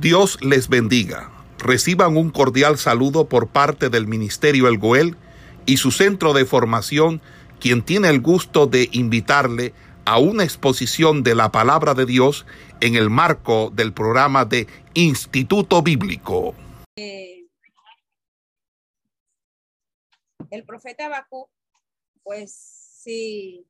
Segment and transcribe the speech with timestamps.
[0.00, 1.30] Dios les bendiga.
[1.58, 5.16] Reciban un cordial saludo por parte del Ministerio El Goel
[5.64, 7.22] y su centro de formación,
[7.60, 9.72] quien tiene el gusto de invitarle
[10.04, 12.44] a una exposición de la palabra de Dios
[12.82, 16.54] en el marco del programa de Instituto Bíblico.
[16.96, 17.46] Eh,
[20.50, 21.48] el profeta Bakú,
[22.22, 22.54] pues
[23.02, 23.66] si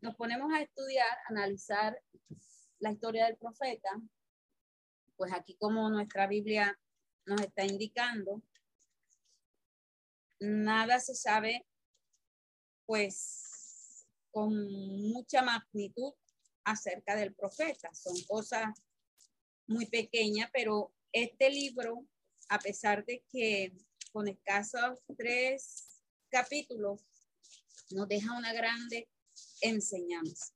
[0.00, 2.00] nos ponemos a estudiar, analizar
[2.78, 3.90] la historia del profeta,
[5.16, 6.78] pues aquí como nuestra Biblia
[7.24, 8.42] nos está indicando,
[10.38, 11.66] nada se sabe
[12.86, 14.52] pues con
[15.10, 16.12] mucha magnitud
[16.64, 17.92] acerca del profeta.
[17.94, 18.68] Son cosas
[19.66, 22.06] muy pequeñas, pero este libro,
[22.48, 23.72] a pesar de que
[24.12, 27.02] con escasos tres capítulos,
[27.90, 29.08] nos deja una grande
[29.60, 30.55] enseñanza.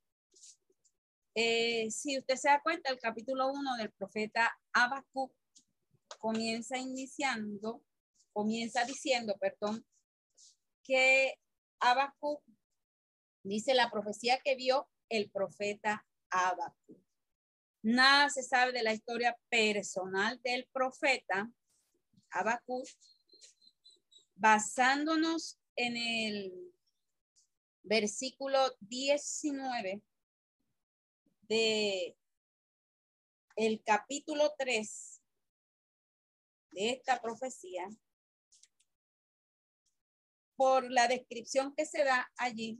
[1.34, 5.32] Eh, si usted se da cuenta, el capítulo 1 del profeta Habacuc
[6.18, 7.84] comienza iniciando,
[8.32, 9.87] comienza diciendo, perdón,
[10.82, 11.38] que
[11.78, 12.42] Habacuc
[13.45, 16.98] dice la profecía que vio el profeta Habacuc.
[17.82, 21.50] Nada se sabe de la historia personal del profeta
[22.30, 22.87] Habacuc,
[24.34, 26.72] basándonos en el
[27.82, 30.02] versículo 19
[31.51, 32.16] de
[33.56, 35.20] el capítulo 3
[36.70, 37.88] de esta profecía,
[40.54, 42.78] por la descripción que se da allí,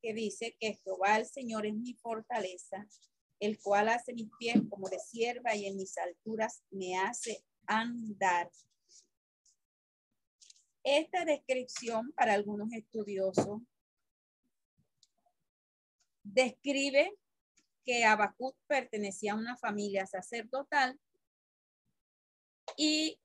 [0.00, 2.86] que dice que Jehová el Señor es mi fortaleza,
[3.40, 8.52] el cual hace mis pies como de sierva y en mis alturas me hace andar.
[10.84, 13.62] Esta descripción para algunos estudiosos
[16.22, 17.18] describe
[17.86, 20.98] que Abacut pertenecía a una familia sacerdotal
[22.76, 23.18] y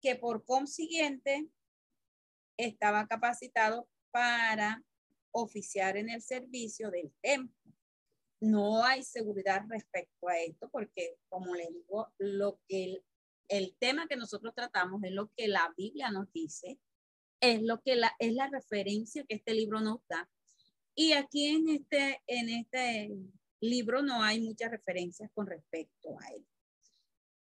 [0.00, 1.46] que por consiguiente
[2.56, 4.82] estaba capacitado para
[5.30, 7.72] oficiar en el servicio del templo.
[8.40, 13.04] No hay seguridad respecto a esto porque, como le digo, lo que el,
[13.48, 16.78] el tema que nosotros tratamos es lo que la Biblia nos dice,
[17.40, 20.28] es lo que la, es la referencia que este libro nos da.
[20.94, 23.10] Y aquí en este, en este
[23.62, 26.46] libro no hay muchas referencias con respecto a él.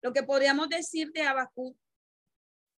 [0.02, 1.78] Lo que podríamos decir de Abacú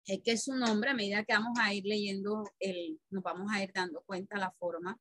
[0.05, 3.61] es que su nombre, a medida que vamos a ir leyendo, el, nos vamos a
[3.61, 4.99] ir dando cuenta la forma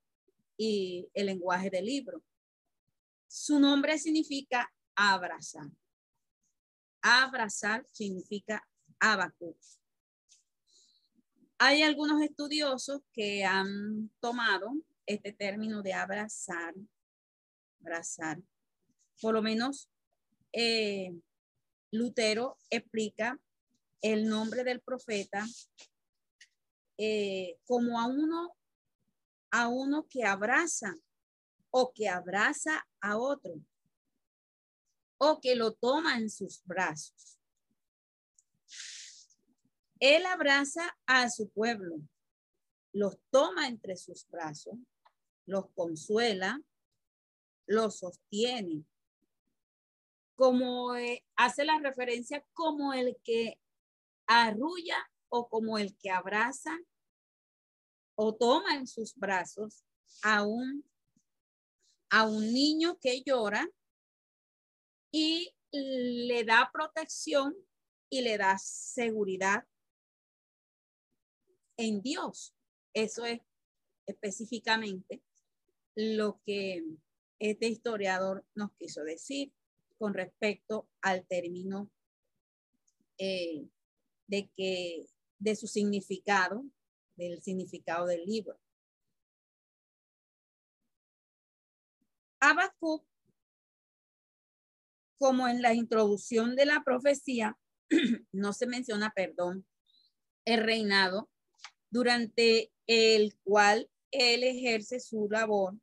[0.56, 2.22] y el lenguaje del libro.
[3.26, 5.70] Su nombre significa abrazar.
[7.00, 8.62] Abrazar significa
[8.98, 9.56] Abacú.
[11.58, 14.72] Hay algunos estudiosos que han tomado
[15.06, 16.74] este término de abrazar
[17.80, 18.38] abrazar.
[19.20, 19.88] Por lo menos
[20.52, 21.12] eh,
[21.90, 23.38] Lutero explica
[24.02, 25.44] el nombre del profeta
[26.96, 28.56] eh, como a uno,
[29.50, 30.94] a uno que abraza
[31.70, 33.60] o que abraza a otro
[35.18, 37.38] o que lo toma en sus brazos.
[39.98, 42.00] Él abraza a su pueblo,
[42.92, 44.78] los toma entre sus brazos,
[45.44, 46.58] los consuela,
[47.70, 48.84] lo sostiene.
[50.34, 53.58] Como eh, hace la referencia como el que
[54.26, 54.98] arrulla
[55.28, 56.76] o como el que abraza
[58.16, 59.84] o toma en sus brazos
[60.22, 60.84] a un,
[62.10, 63.68] a un niño que llora
[65.12, 67.54] y le da protección
[68.10, 69.64] y le da seguridad
[71.76, 72.52] en Dios.
[72.92, 73.40] Eso es
[74.06, 75.22] específicamente
[75.94, 76.84] lo que
[77.40, 79.52] este historiador nos quiso decir
[79.98, 81.90] con respecto al término
[83.18, 83.66] eh,
[84.28, 85.06] de que
[85.38, 86.64] de su significado,
[87.16, 88.60] del significado del libro.
[92.40, 93.04] Habacuc,
[95.18, 97.58] como en la introducción de la profecía,
[98.32, 99.66] no se menciona, perdón,
[100.44, 101.30] el reinado
[101.90, 105.74] durante el cual él ejerce su labor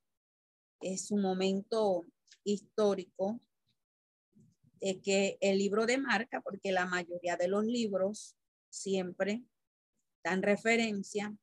[0.82, 2.06] es un momento
[2.44, 3.40] histórico
[4.80, 8.36] eh, que el libro de marca, porque la mayoría de los libros
[8.70, 9.44] siempre
[10.24, 11.36] dan referencia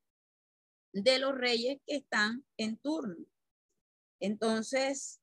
[0.92, 3.26] de los reyes que están en turno.
[4.20, 5.20] Entonces,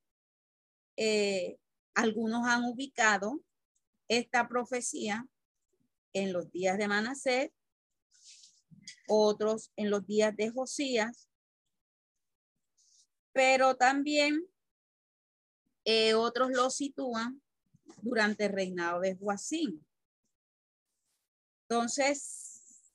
[0.96, 1.58] eh,
[1.94, 3.42] algunos han ubicado
[4.08, 5.26] esta profecía
[6.12, 7.50] en los días de Manasés,
[9.08, 11.31] otros en los días de Josías
[13.32, 14.46] pero también
[15.84, 17.42] eh, otros lo sitúan
[18.02, 19.84] durante el reinado de Joacín.
[21.68, 22.92] Entonces,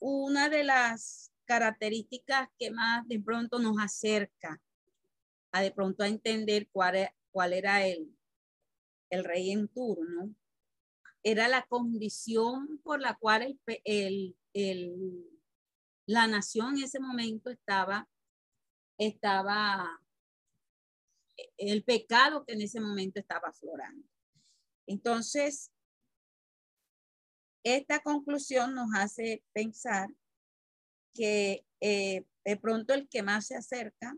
[0.00, 4.60] una de las características que más de pronto nos acerca
[5.52, 8.16] a de pronto a entender cuál, e, cuál era el,
[9.10, 10.34] el rey en turno,
[11.22, 15.40] era la condición por la cual el, el,
[16.06, 18.08] la nación en ese momento estaba,
[18.98, 20.00] estaba,
[21.56, 24.06] el pecado que en ese momento estaba aflorando.
[24.86, 25.72] Entonces,
[27.64, 30.08] esta conclusión nos hace pensar
[31.14, 34.16] que eh, de pronto el que más se acerca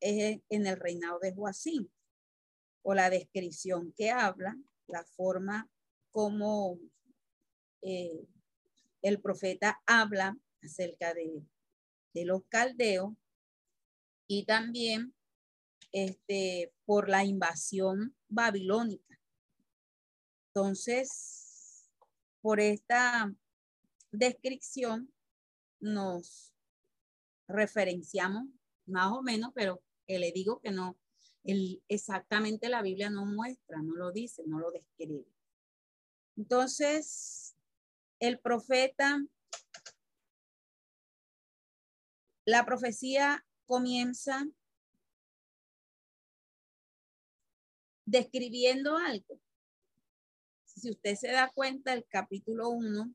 [0.00, 1.90] es en el reinado de Joacín,
[2.82, 4.56] o la descripción que habla,
[4.86, 5.68] la forma
[6.10, 6.78] como
[7.82, 8.26] eh,
[9.02, 11.42] el profeta habla acerca de,
[12.14, 13.12] de, los caldeos
[14.28, 15.14] y también
[15.90, 19.18] este, por la invasión babilónica.
[20.48, 21.88] Entonces,
[22.42, 23.34] por esta
[24.12, 25.12] descripción
[25.80, 26.52] nos
[27.48, 28.44] referenciamos
[28.86, 30.98] más o menos, pero le digo que no,
[31.44, 35.26] el, exactamente la Biblia no muestra, no lo dice, no lo describe.
[36.36, 37.56] Entonces,
[38.20, 39.24] el profeta,
[42.44, 44.44] la profecía comienza
[48.06, 49.38] describiendo algo.
[50.64, 53.14] Si usted se da cuenta, el capítulo 1,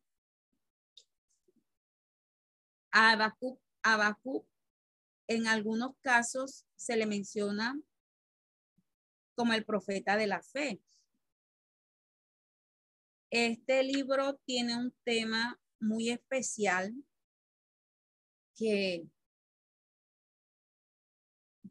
[2.91, 4.45] Habacuc, Habacuc
[5.27, 7.79] en algunos casos se le menciona
[9.33, 10.79] como el profeta de la fe.
[13.31, 16.93] Este libro tiene un tema muy especial
[18.55, 19.07] que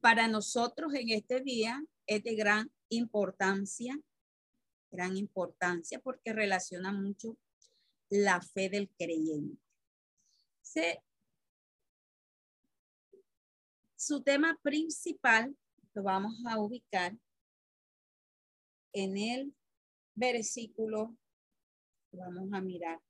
[0.02, 3.99] para nosotros en este día es de gran importancia,
[4.90, 7.38] gran importancia porque relaciona mucho
[8.10, 9.62] la fe del creyente.
[13.96, 15.56] su tema principal
[15.94, 17.16] lo vamos a ubicar
[18.93, 19.54] en el
[20.14, 21.16] versículo
[22.14, 23.00] Vamos a mirar.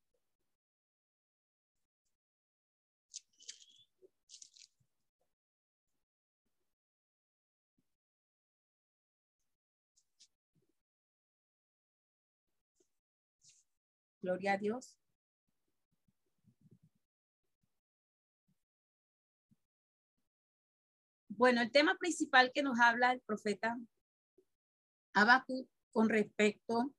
[14.23, 14.97] Gloria a Dios.
[21.29, 23.77] Bueno, el tema principal que nos habla el profeta
[25.13, 26.95] Habacuc con respecto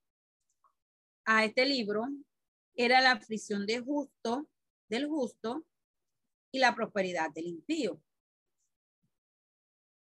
[1.24, 2.08] a este libro
[2.76, 4.50] era la aflicción de justo,
[4.90, 5.66] del justo
[6.52, 8.02] y la prosperidad del impío.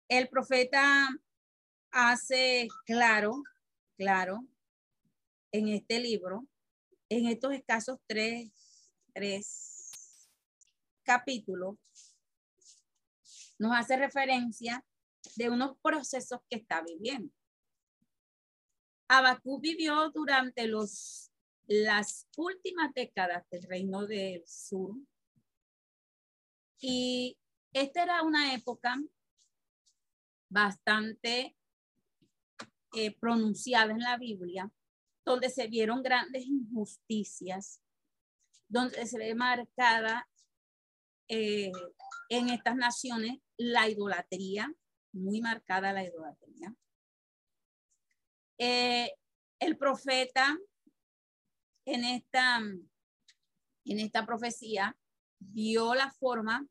[0.08, 1.08] El profeta
[1.90, 3.42] hace claro,
[3.98, 4.46] claro,
[5.52, 6.48] en este libro,
[7.16, 8.50] en estos escasos tres,
[9.12, 10.30] tres
[11.02, 11.76] capítulos,
[13.58, 14.84] nos hace referencia
[15.36, 17.32] de unos procesos que está viviendo.
[19.08, 21.30] Abacú vivió durante los,
[21.66, 24.96] las últimas décadas del reino del sur
[26.80, 27.36] y
[27.72, 28.96] esta era una época
[30.48, 31.56] bastante
[32.94, 34.70] eh, pronunciada en la Biblia,
[35.24, 37.80] donde se vieron grandes injusticias,
[38.68, 40.28] donde se ve marcada
[41.28, 41.72] eh,
[42.28, 44.72] en estas naciones la idolatría,
[45.12, 46.74] muy marcada la idolatría.
[48.58, 49.12] Eh,
[49.58, 50.58] el profeta
[51.84, 54.96] en esta, en esta profecía
[55.38, 56.66] vio la forma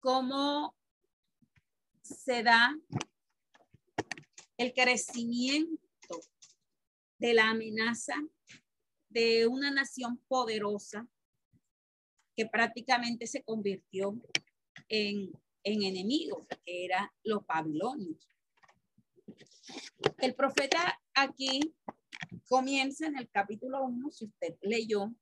[0.00, 0.76] como
[2.02, 2.76] se da
[4.56, 5.81] el crecimiento
[7.22, 8.16] de la amenaza
[9.08, 11.06] de una nación poderosa
[12.34, 14.20] que prácticamente se convirtió
[14.88, 15.30] en,
[15.62, 18.28] en enemigo, que era los babilonios.
[20.18, 21.60] El profeta aquí
[22.48, 25.14] comienza en el capítulo 1, si usted leyó,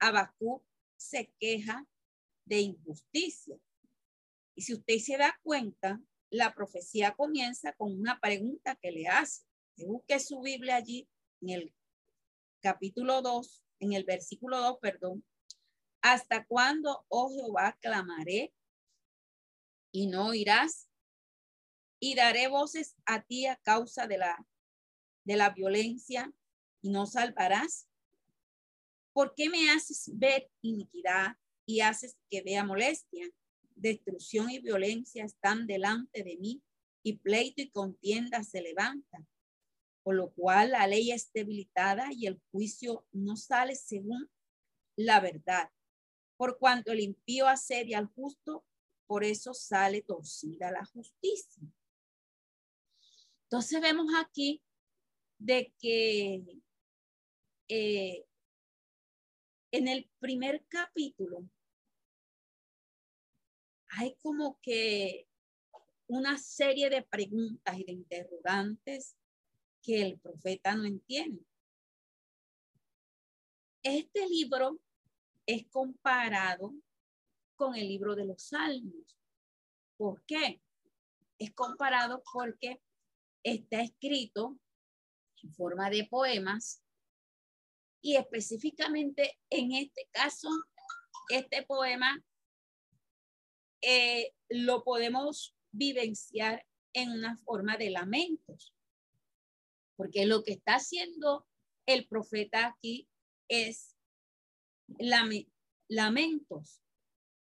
[0.00, 0.64] Abacú
[0.96, 1.86] se queja
[2.44, 3.56] de injusticia.
[4.56, 9.44] Y si usted se da cuenta, la profecía comienza con una pregunta que le hace.
[9.76, 11.08] Busque su Biblia allí
[11.40, 11.74] en el
[12.60, 15.24] capítulo 2, en el versículo 2, perdón.
[16.00, 18.52] ¿Hasta cuándo, oh Jehová, clamaré
[19.92, 20.88] y no oirás?
[22.04, 24.46] y daré voces a ti a causa de la,
[25.24, 26.30] de la violencia
[26.82, 27.88] y no salvarás.
[29.14, 33.26] ¿Por qué me haces ver iniquidad y haces que vea molestia?
[33.74, 36.62] Destrucción y violencia están delante de mí
[37.02, 39.26] y pleito y contienda se levantan.
[40.04, 44.30] Por lo cual la ley es debilitada y el juicio no sale según
[44.96, 45.70] la verdad.
[46.36, 48.66] Por cuanto el impío asedia al justo,
[49.06, 51.62] por eso sale torcida la justicia.
[53.44, 54.62] Entonces vemos aquí
[55.38, 56.44] de que
[57.68, 58.26] eh,
[59.72, 61.48] en el primer capítulo
[63.88, 65.26] hay como que
[66.06, 69.16] una serie de preguntas y de interrogantes
[69.84, 71.44] que el profeta no entiende.
[73.82, 74.80] Este libro
[75.46, 76.74] es comparado
[77.54, 79.18] con el libro de los Salmos.
[79.98, 80.62] ¿Por qué?
[81.38, 82.80] Es comparado porque
[83.42, 84.58] está escrito
[85.42, 86.82] en forma de poemas
[88.00, 90.48] y específicamente en este caso,
[91.30, 92.22] este poema
[93.82, 98.73] eh, lo podemos vivenciar en una forma de lamentos,
[99.96, 101.46] porque lo que está haciendo
[101.86, 103.08] el profeta aquí
[103.48, 103.96] es
[105.88, 106.82] lamentos.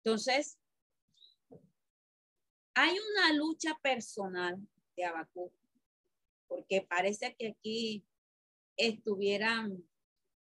[0.03, 0.59] Entonces,
[2.75, 4.59] hay una lucha personal
[4.97, 5.53] de Abacú,
[6.47, 8.05] porque parece que aquí
[8.77, 9.85] estuvieran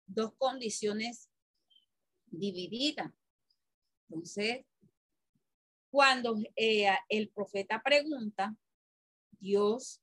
[0.07, 1.31] dos condiciones
[2.27, 3.13] divididas.
[4.09, 4.65] Entonces,
[5.91, 8.57] cuando eh, el profeta pregunta,
[9.39, 10.03] Dios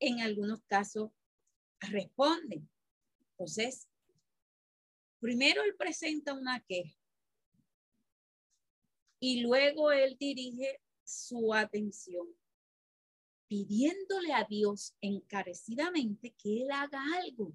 [0.00, 1.10] en algunos casos
[1.80, 2.62] responde.
[3.32, 3.88] Entonces,
[5.20, 6.98] primero él presenta una queja
[9.20, 12.26] y luego él dirige su atención
[13.48, 17.52] pidiéndole a Dios encarecidamente que él haga algo.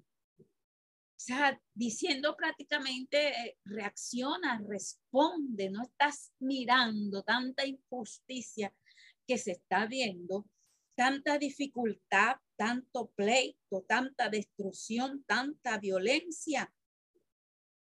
[1.16, 8.74] O sea, diciendo prácticamente, eh, reacciona, responde, no estás mirando tanta injusticia
[9.26, 10.46] que se está viendo,
[10.96, 16.72] tanta dificultad, tanto pleito, tanta destrucción, tanta violencia.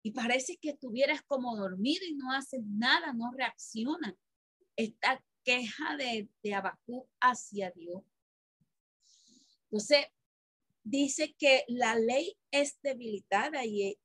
[0.02, 4.16] Y parece que estuvieras como dormido y no haces nada, no reacciona.
[4.76, 8.02] Esta queja de, de Abacú hacia Dios.
[9.64, 10.06] Entonces,
[10.84, 13.98] dice que la ley es debilitada y,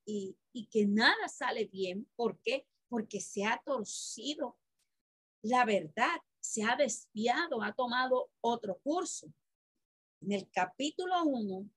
[0.72, 2.10] que nada sale bien.
[2.15, 2.65] ¿Por qué?
[2.88, 4.58] Porque se ha torcido
[5.41, 9.31] la verdad, se ha desviado, ha tomado otro curso.
[10.22, 11.69] En el capítulo 1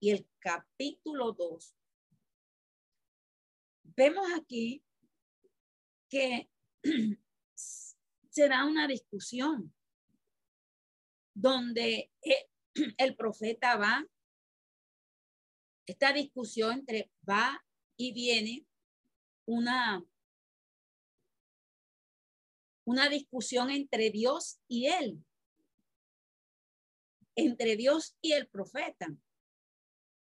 [0.00, 1.76] y el capítulo 2,
[3.96, 4.82] vemos aquí
[6.08, 6.50] que
[7.54, 9.74] se da una discusión
[11.34, 12.10] donde
[12.98, 14.06] el profeta va
[15.86, 17.64] esta discusión entre va
[17.96, 18.66] y viene
[19.46, 20.04] una,
[22.84, 25.24] una discusión entre Dios y él,
[27.34, 29.08] entre Dios y el profeta.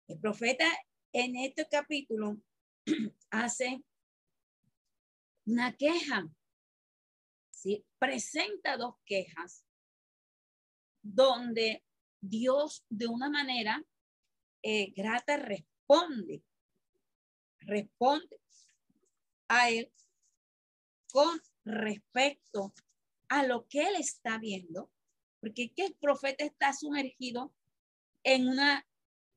[0.07, 0.65] El profeta
[1.11, 2.37] en este capítulo
[3.29, 3.83] hace
[5.45, 6.29] una queja,
[7.51, 7.85] ¿sí?
[7.99, 9.63] presenta dos quejas
[11.01, 11.83] donde
[12.19, 13.83] Dios de una manera
[14.63, 16.43] eh, grata responde,
[17.59, 18.41] responde
[19.47, 19.91] a él
[21.11, 22.73] con respecto
[23.29, 24.91] a lo que él está viendo,
[25.39, 27.53] porque que el profeta está sumergido
[28.23, 28.85] en una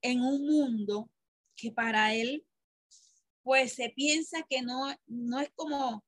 [0.02, 1.10] en un mundo
[1.56, 2.46] que para él
[3.42, 6.04] pues se piensa que no no es como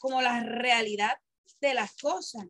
[0.00, 1.18] como la realidad
[1.60, 2.46] de las cosas,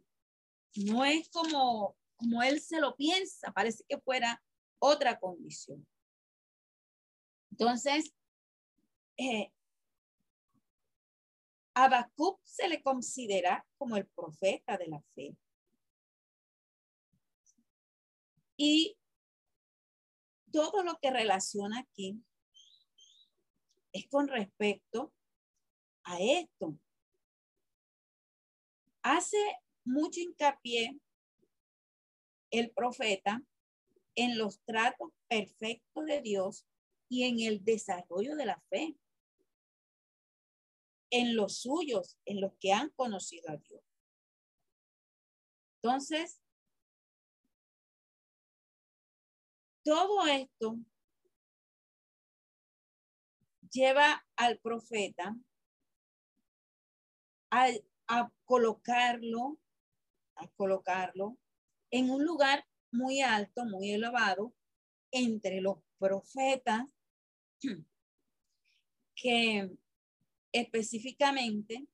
[0.75, 4.42] no es como como él se lo piensa, parece que fuera
[4.80, 5.87] otra condición.
[7.50, 8.12] Entonces,
[9.16, 9.52] eh,
[11.78, 15.37] Habacuc se le considera como el profeta de la fe.
[18.56, 18.99] Y
[20.50, 22.20] todo lo que relaciona aquí
[23.92, 25.14] es con respecto
[26.02, 26.76] a esto.
[29.02, 29.38] Hace
[29.85, 30.99] mucho hincapié
[32.50, 33.40] el profeta
[34.16, 36.66] en los tratos perfectos de Dios
[37.08, 38.97] y en el desarrollo de la fe,
[41.10, 43.82] en los suyos, en los que han conocido a Dios.
[45.80, 46.40] Entonces,
[49.84, 50.76] todo esto
[53.70, 55.36] lleva al profeta
[57.50, 59.58] a, colocarlo,
[60.36, 61.38] a colocarlo
[61.90, 64.54] en un lugar muy alto, muy elevado,
[65.10, 66.86] entre los profetas
[69.14, 69.70] que
[70.52, 71.87] específicamente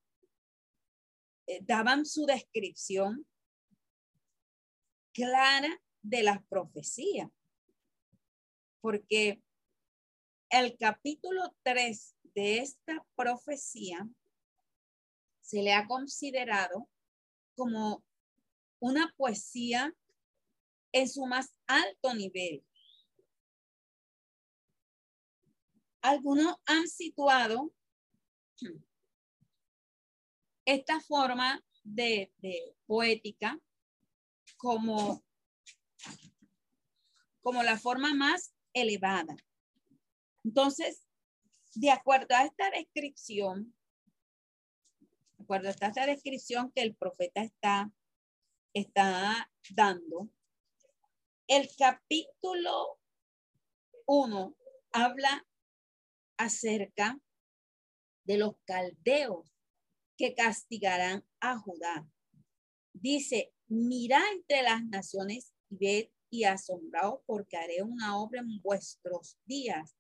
[1.47, 3.27] eh, daban su descripción
[5.13, 7.31] clara de las profecías.
[8.81, 9.43] porque
[10.51, 14.07] el capítulo 3 de esta profecía
[15.41, 16.87] se le ha considerado
[17.57, 18.05] como
[18.81, 19.95] una poesía
[20.93, 22.63] en su más alto nivel.
[26.03, 27.73] Algunos han situado
[30.65, 32.33] esta forma de,
[32.87, 33.59] poética
[34.57, 35.23] como,
[37.43, 39.37] como la forma más elevada.
[40.43, 41.07] Entonces,
[41.75, 43.75] de acuerdo a esta descripción,
[45.39, 47.93] de acuerdo a esta descripción que el profeta está,
[48.73, 50.31] está dando,
[51.47, 52.99] el capítulo
[54.07, 54.57] 1
[54.93, 55.47] habla
[56.39, 57.19] acerca
[58.25, 59.51] de los caldeos
[60.17, 62.09] que castigarán a Judá.
[62.93, 69.39] Dice, mira entre las naciones y ved y asombraos porque haré una obra en vuestros
[69.45, 69.97] días,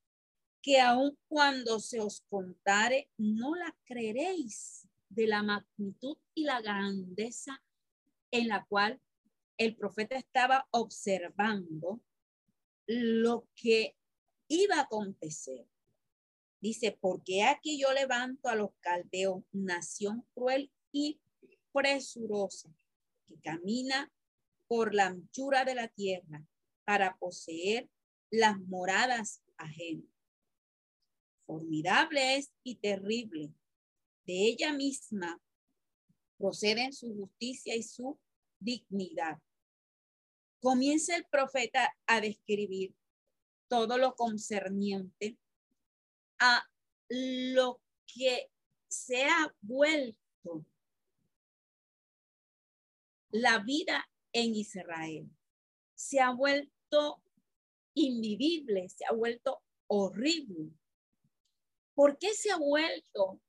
[0.63, 7.63] que aun cuando se os contare, no la creeréis de la magnitud y la grandeza
[8.31, 9.01] en la cual
[9.59, 12.01] el profeta estaba observando
[12.87, 13.97] lo que
[14.49, 15.67] iba a acontecer.
[16.65, 21.21] Dice, porque aquí yo levanto a los caldeos, nación cruel y
[21.75, 22.75] presurosa,
[23.27, 24.11] que camina
[24.67, 26.43] por la anchura de la tierra
[26.87, 27.91] para poseer
[28.31, 30.09] las moradas ajenas.
[31.45, 33.53] Formidable es y terrible.
[34.25, 35.39] De ella misma
[36.39, 38.19] proceden su justicia y su
[38.59, 39.39] dignidad.
[40.61, 42.95] Comienza el profeta a describir
[43.69, 45.37] todo lo concerniente
[46.45, 46.69] a
[47.09, 48.51] lo que
[48.87, 50.67] se ha vuelto
[53.31, 55.31] la vida en Israel.
[55.95, 57.23] Se ha vuelto
[57.95, 60.71] invivible, se ha vuelto horrible.
[61.95, 63.41] ¿Por qué se ha vuelto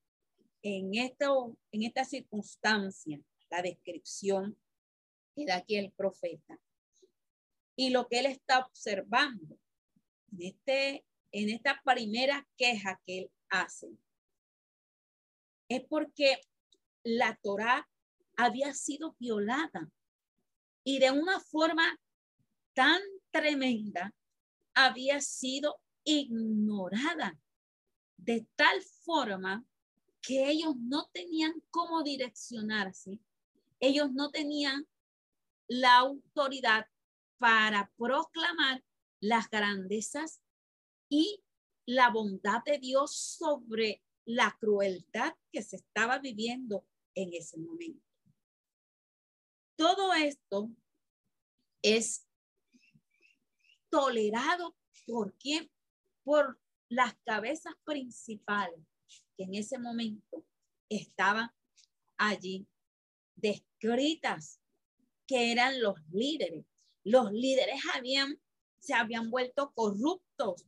[0.62, 3.20] en, esto, en esta circunstancia
[3.50, 4.58] la descripción
[5.34, 6.58] que da aquí el profeta?
[7.76, 9.58] Y lo que él está observando
[10.32, 11.04] en este
[11.36, 13.90] en esta primera queja que él hace,
[15.68, 16.40] es porque
[17.02, 17.86] la Torá
[18.36, 19.92] había sido violada
[20.82, 22.00] y de una forma
[22.72, 24.14] tan tremenda
[24.72, 27.38] había sido ignorada
[28.16, 29.62] de tal forma
[30.22, 33.20] que ellos no tenían cómo direccionarse,
[33.78, 34.88] ellos no tenían
[35.68, 36.86] la autoridad
[37.36, 38.82] para proclamar
[39.20, 40.40] las grandezas
[41.08, 41.42] y
[41.86, 48.02] la bondad de Dios sobre la crueldad que se estaba viviendo en ese momento.
[49.76, 50.70] Todo esto
[51.82, 52.26] es
[53.88, 55.70] tolerado por quién?
[56.24, 58.80] Por las cabezas principales
[59.36, 60.44] que en ese momento
[60.88, 61.50] estaban
[62.16, 62.66] allí
[63.34, 64.60] descritas,
[65.26, 66.64] que eran los líderes.
[67.04, 68.40] Los líderes habían,
[68.78, 70.64] se habían vuelto corruptos,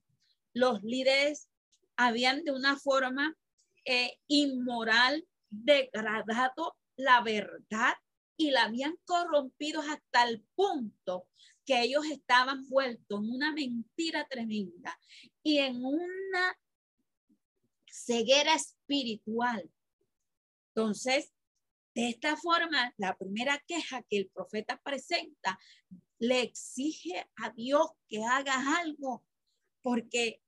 [0.52, 1.48] los líderes
[1.96, 3.36] habían de una forma
[3.84, 7.94] eh, inmoral degradado la verdad
[8.36, 11.28] y la habían corrompido hasta el punto
[11.64, 14.98] que ellos estaban vueltos en una mentira tremenda
[15.42, 16.58] y en una
[17.86, 19.70] ceguera espiritual.
[20.68, 21.32] Entonces,
[21.94, 25.58] de esta forma, la primera queja que el profeta presenta
[26.18, 29.24] le exige a Dios que haga algo
[29.88, 30.42] porque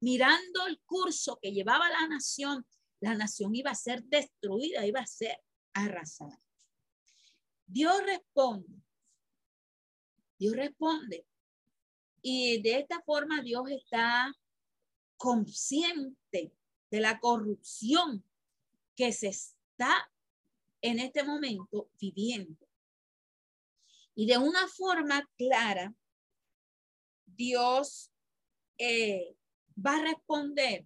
[0.00, 2.66] mirando el curso que llevaba la nación,
[2.98, 5.36] la nación iba a ser destruida, iba a ser
[5.74, 6.42] arrasada.
[7.66, 8.82] Dios responde,
[10.38, 11.26] Dios responde.
[12.22, 14.34] Y de esta forma Dios está
[15.18, 16.54] consciente
[16.90, 18.24] de la corrupción
[18.96, 20.10] que se está
[20.80, 22.66] en este momento viviendo.
[24.14, 25.94] Y de una forma clara,
[27.26, 28.10] Dios
[28.78, 29.36] eh,
[29.74, 30.84] va a responder.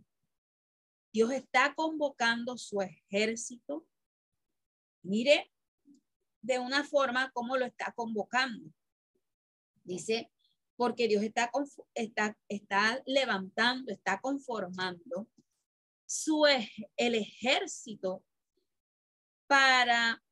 [1.13, 3.87] Dios está convocando su ejército.
[5.03, 5.51] Mire
[6.43, 8.71] de una forma como lo está convocando.
[9.85, 10.31] Dice,
[10.77, 11.51] porque Dios está,
[11.95, 15.29] está, está levantando, está conformando
[16.07, 16.47] su,
[16.97, 18.25] el ejército
[19.47, 20.23] para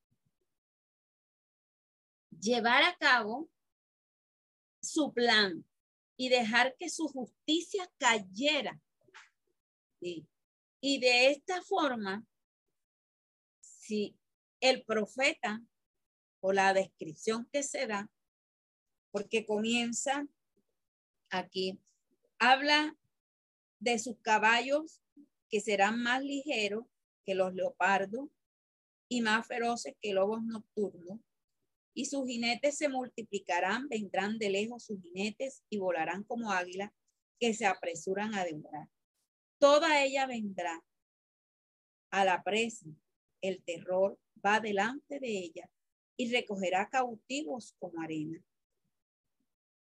[2.30, 3.50] llevar a cabo
[4.80, 5.64] su plan
[6.16, 8.80] y dejar que su justicia cayera.
[10.00, 12.24] Y de esta forma,
[13.60, 14.16] si
[14.60, 15.62] el profeta
[16.40, 18.10] o la descripción que se da,
[19.10, 20.26] porque comienza
[21.30, 21.80] aquí
[22.38, 22.94] Habla
[23.78, 25.00] de sus caballos
[25.48, 26.84] que serán más ligeros
[27.24, 28.28] que los leopardos
[29.08, 31.20] y más feroces que lobos nocturnos.
[31.96, 36.92] Y sus jinetes se multiplicarán, vendrán de lejos sus jinetes y volarán como águilas
[37.40, 38.86] que se apresuran a devorar.
[39.58, 40.84] Toda ella vendrá
[42.10, 42.84] a la presa.
[43.40, 45.70] El terror va delante de ella
[46.18, 48.44] y recogerá cautivos como arena.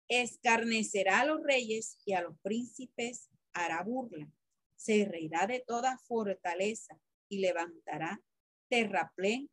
[0.06, 4.30] Escarnecerá a los reyes y a los príncipes hará burla.
[4.76, 6.96] Se reirá de toda fortaleza
[7.28, 8.22] y levantará
[8.68, 9.50] terraplén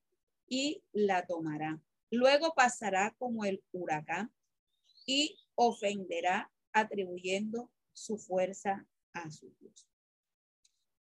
[0.48, 1.82] y la tomará.
[2.16, 4.32] Luego pasará como el huracán
[5.08, 9.88] y ofenderá atribuyendo su fuerza a su Dios.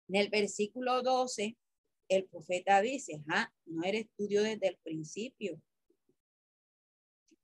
[0.09, 1.59] En el versículo 12,
[2.09, 5.61] el profeta dice, ah, no eres estudio desde el principio.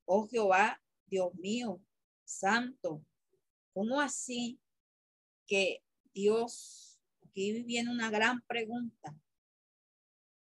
[0.07, 1.79] Oh Jehová, Dios mío,
[2.25, 3.05] santo,
[3.75, 4.59] ¿cómo así
[5.47, 5.83] que
[6.15, 9.15] Dios, aquí viene una gran pregunta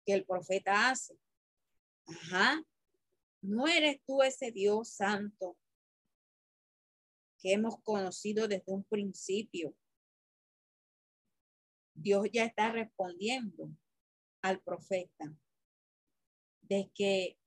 [0.06, 1.18] que el profeta hace.
[2.06, 2.64] Ajá,
[3.42, 5.58] no eres tú ese Dios santo
[7.40, 9.76] que hemos conocido desde un principio.
[11.94, 13.70] Dios ya está respondiendo
[14.42, 15.34] al profeta
[16.62, 17.38] de que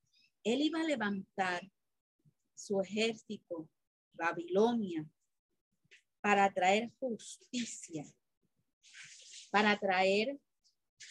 [0.43, 1.71] él iba a levantar
[2.55, 3.69] su ejército,
[4.13, 5.07] Babilonia,
[6.21, 8.05] para traer justicia,
[9.51, 10.39] para traer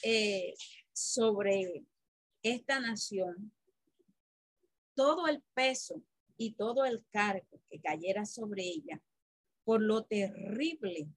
[0.02, 0.54] eh,
[0.92, 1.84] sobre
[2.42, 3.52] esta nación
[4.94, 6.02] todo el peso
[6.36, 9.02] y todo el cargo que cayera sobre ella
[9.64, 11.08] por lo terrible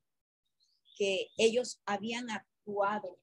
[0.98, 3.20] que ellos habían actuado,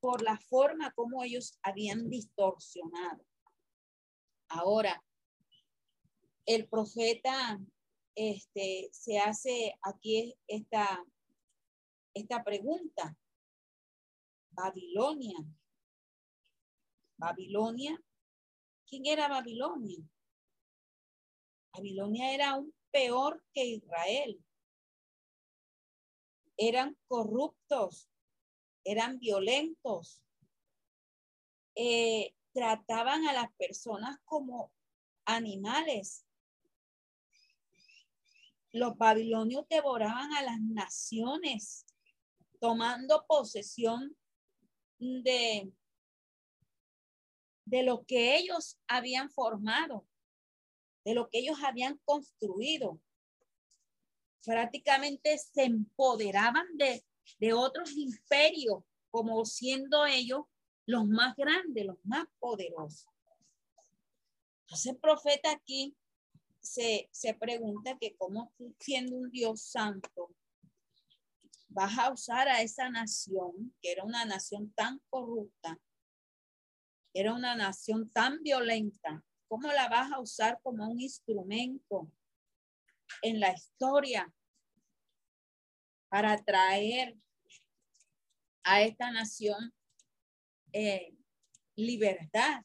[0.00, 3.24] por la forma como ellos habían distorsionado.
[4.48, 5.02] Ahora,
[6.44, 7.58] el profeta
[8.14, 11.02] este, se hace aquí esta,
[12.12, 13.16] esta pregunta.
[14.50, 15.38] Babilonia.
[17.16, 17.98] Babilonia.
[18.86, 19.98] ¿Quién era Babilonia?
[21.72, 24.42] Babilonia era aún peor que Israel.
[26.56, 28.08] Eran corruptos,
[28.84, 30.22] eran violentos,
[31.74, 34.72] eh, trataban a las personas como
[35.24, 36.24] animales,
[38.74, 41.86] los babilonios devoraban a las naciones,
[42.60, 44.16] tomando posesión
[44.98, 45.72] de,
[47.64, 50.06] de lo que ellos habían formado,
[51.04, 53.00] de lo que ellos habían construido.
[54.44, 57.04] Prácticamente se empoderaban de,
[57.38, 60.42] de otros imperios, como siendo ellos
[60.86, 63.06] los más grandes, los más poderosos.
[64.62, 65.96] Entonces el profeta aquí
[66.64, 70.34] se, pregunta que cómo siendo un Dios santo,
[71.68, 75.78] vas a usar a esa nación, que era una nación tan corrupta,
[77.14, 82.10] era una nación tan violenta, ¿cómo la vas a usar como un instrumento
[83.22, 84.32] en la historia
[86.08, 87.16] para traer
[88.64, 89.72] a esta nación
[90.72, 91.14] eh,
[91.76, 92.64] libertad?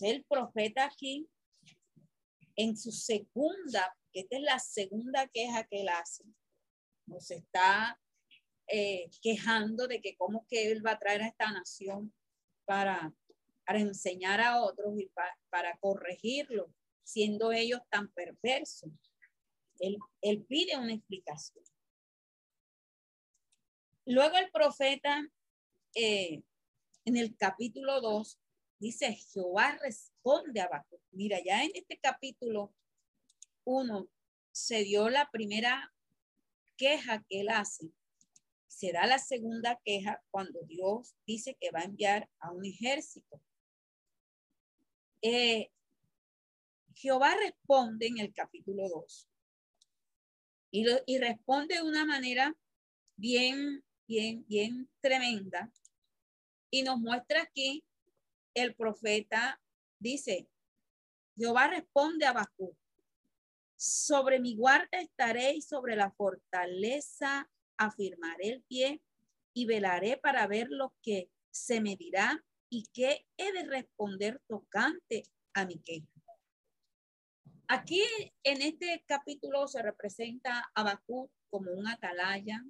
[0.00, 1.28] El profeta aquí
[2.56, 6.24] en su segunda, que esta es la segunda queja que él hace,
[7.06, 8.00] nos está
[8.66, 12.12] eh, quejando de que cómo que él va a traer a esta nación
[12.64, 13.12] para,
[13.68, 15.10] para enseñar a otros y
[15.50, 18.90] para corregirlo, siendo ellos tan perversos.
[19.78, 19.98] Él,
[20.48, 21.62] pide una explicación.
[24.06, 25.22] Luego el profeta
[25.94, 26.40] eh,
[27.04, 28.40] en el capítulo 2
[28.78, 32.74] dice Jehová responde a Mira, ya en este capítulo
[33.64, 34.08] 1
[34.50, 35.92] se dio la primera
[36.78, 37.92] queja que él hace.
[38.66, 43.42] Se da la segunda queja cuando Dios dice que va a enviar a un ejército.
[45.22, 45.70] Eh,
[46.94, 49.28] Jehová responde en el capítulo 2
[50.70, 52.56] y, y responde de una manera
[53.16, 55.72] bien, bien, bien tremenda.
[56.70, 57.84] Y nos muestra aquí
[58.54, 59.60] el profeta
[59.98, 60.48] dice,
[61.36, 62.76] Jehová responde a Bakú,
[63.76, 69.00] sobre mi guarda estaré y sobre la fortaleza afirmaré el pie
[69.52, 75.24] y velaré para ver lo que se me dirá y qué he de responder tocante
[75.54, 76.06] a mi queja.
[77.68, 78.02] Aquí
[78.42, 82.64] en este capítulo se representa a Bakú como un atalaya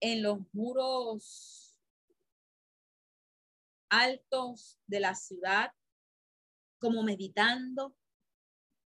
[0.00, 1.80] en los muros
[3.88, 5.72] altos de la ciudad,
[6.78, 7.96] como meditando,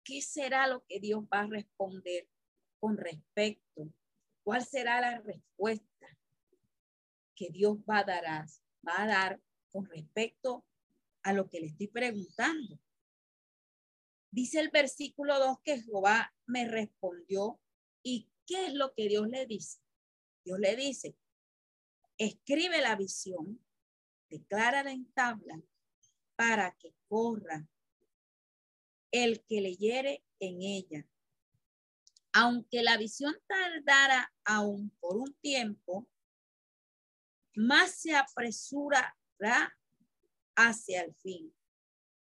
[0.05, 2.29] ¿qué será lo que Dios va a responder
[2.79, 3.93] con respecto?
[4.45, 6.07] ¿Cuál será la respuesta
[7.35, 8.47] que Dios va a dar,
[8.87, 9.41] va a dar
[9.71, 10.65] con respecto
[11.23, 12.79] a lo que le estoy preguntando?
[14.31, 17.61] Dice el versículo 2 que Jehová me respondió.
[18.03, 19.81] ¿Y qué es lo que Dios le dice?
[20.45, 21.17] Dios le dice,
[22.17, 23.61] escribe la visión,
[24.29, 25.61] declara en tabla
[26.37, 27.69] para que corra
[29.11, 31.07] el que leyere en ella.
[32.33, 36.09] Aunque la visión tardara aún por un tiempo,
[37.61, 39.77] más se apresurará
[40.57, 41.55] hacia el fin.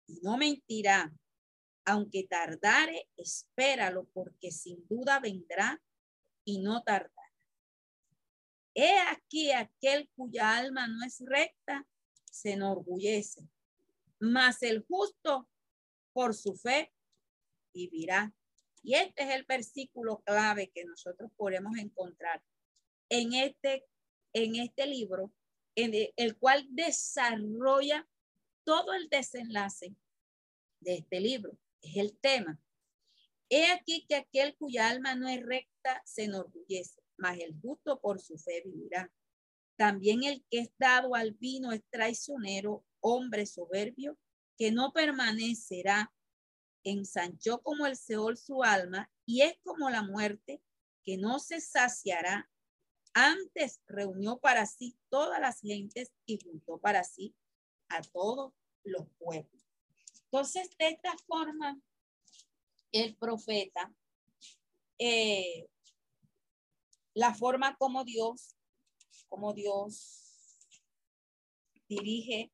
[0.07, 1.13] Y no mentirá,
[1.86, 5.81] aunque tardare, espéralo, porque sin duda vendrá
[6.43, 7.12] y no tardará.
[8.75, 11.88] He aquí aquel cuya alma no es recta,
[12.29, 13.47] se enorgullece,
[14.19, 15.47] mas el justo
[16.12, 16.91] por su fe
[17.73, 18.33] vivirá.
[18.81, 22.43] Y este es el versículo clave que nosotros podemos encontrar
[23.09, 23.86] en este,
[24.34, 25.34] en este libro,
[25.76, 28.08] en el cual desarrolla
[28.63, 29.96] todo el desenlace
[30.80, 31.58] de este libro.
[31.82, 32.60] Es el tema.
[33.50, 38.19] He aquí que aquel cuya alma no es recta se enorgullece, mas el justo por
[38.19, 39.12] su fe vivirá.
[39.76, 44.17] También el que es dado al vino es traicionero, hombre soberbio,
[44.58, 46.13] que no permanecerá
[46.84, 50.62] ensanchó como el Seol su alma y es como la muerte
[51.04, 52.50] que no se saciará.
[53.13, 57.36] Antes reunió para sí todas las gentes y juntó para sí
[57.89, 59.63] a todos los pueblos.
[60.26, 61.80] Entonces, de esta forma,
[62.91, 63.93] el profeta,
[64.97, 65.67] eh,
[67.13, 68.56] la forma como Dios,
[69.30, 70.82] como Dios
[71.88, 72.52] dirige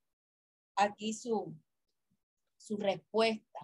[0.75, 1.55] aquí su,
[2.57, 3.59] su respuesta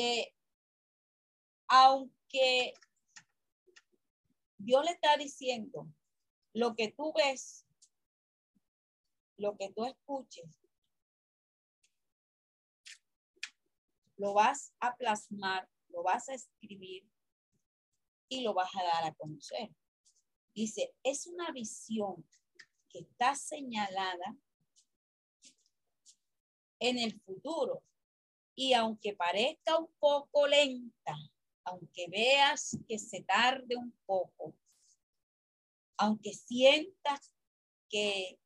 [0.00, 0.32] eh,
[1.66, 2.72] aunque
[4.58, 5.88] Dios le está diciendo
[6.52, 7.64] lo que tú ves,
[9.36, 10.44] lo que tú escuches,
[14.16, 17.08] lo vas a plasmar, lo vas a escribir
[18.28, 19.70] y lo vas a dar a conocer.
[20.54, 22.28] Dice, es una visión
[22.88, 24.36] que está señalada
[26.80, 27.82] en el futuro.
[28.56, 31.14] Y aunque parezca un poco lenta,
[31.68, 34.54] aunque veas que se tarde un poco,
[35.98, 37.34] aunque sientas
[37.90, 38.38] que,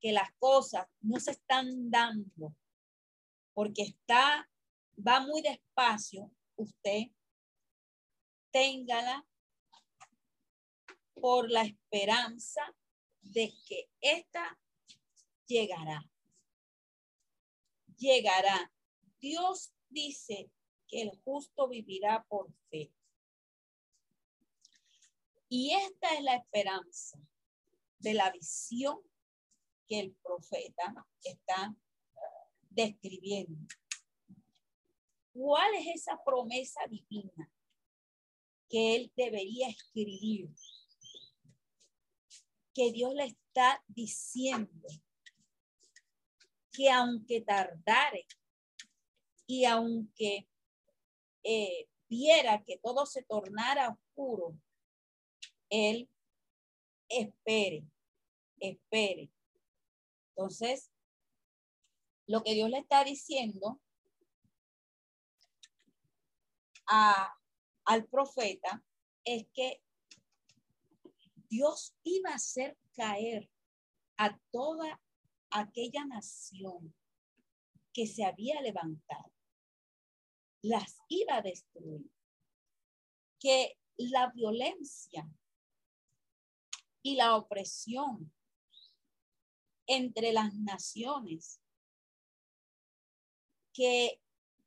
[0.00, 2.54] que las cosas no se están dando,
[3.54, 4.48] porque está,
[4.96, 7.04] va muy despacio, usted
[8.50, 9.26] téngala
[11.14, 12.62] por la esperanza
[13.20, 14.58] de que esta
[15.46, 16.02] llegará.
[17.96, 18.72] Llegará.
[19.20, 20.50] Dios dice
[20.88, 22.92] que el justo vivirá por fe.
[25.48, 27.18] Y esta es la esperanza
[27.98, 28.98] de la visión
[29.86, 31.74] que el profeta está
[32.70, 33.66] describiendo.
[35.32, 37.50] ¿Cuál es esa promesa divina
[38.68, 40.50] que él debería escribir?
[42.74, 44.88] Que Dios le está diciendo
[46.72, 48.26] que aunque tardare,
[49.48, 50.46] y aunque
[51.50, 54.54] eh, viera que todo se tornara oscuro,
[55.70, 56.10] él
[57.08, 57.84] espere,
[58.60, 59.30] espere.
[60.36, 60.90] Entonces,
[62.26, 63.80] lo que Dios le está diciendo
[66.86, 67.34] a,
[67.86, 68.84] al profeta
[69.24, 69.80] es que
[71.48, 73.50] Dios iba a hacer caer
[74.18, 75.00] a toda
[75.48, 76.94] aquella nación
[77.94, 79.37] que se había levantado
[80.62, 82.10] las iba a destruir.
[83.40, 85.28] Que la violencia
[87.02, 88.32] y la opresión
[89.86, 91.60] entre las naciones,
[93.72, 94.20] que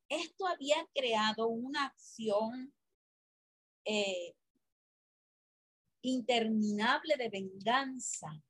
[0.10, 2.74] esto había creado una acción
[3.86, 4.36] eh,
[6.02, 8.44] interminable de venganza,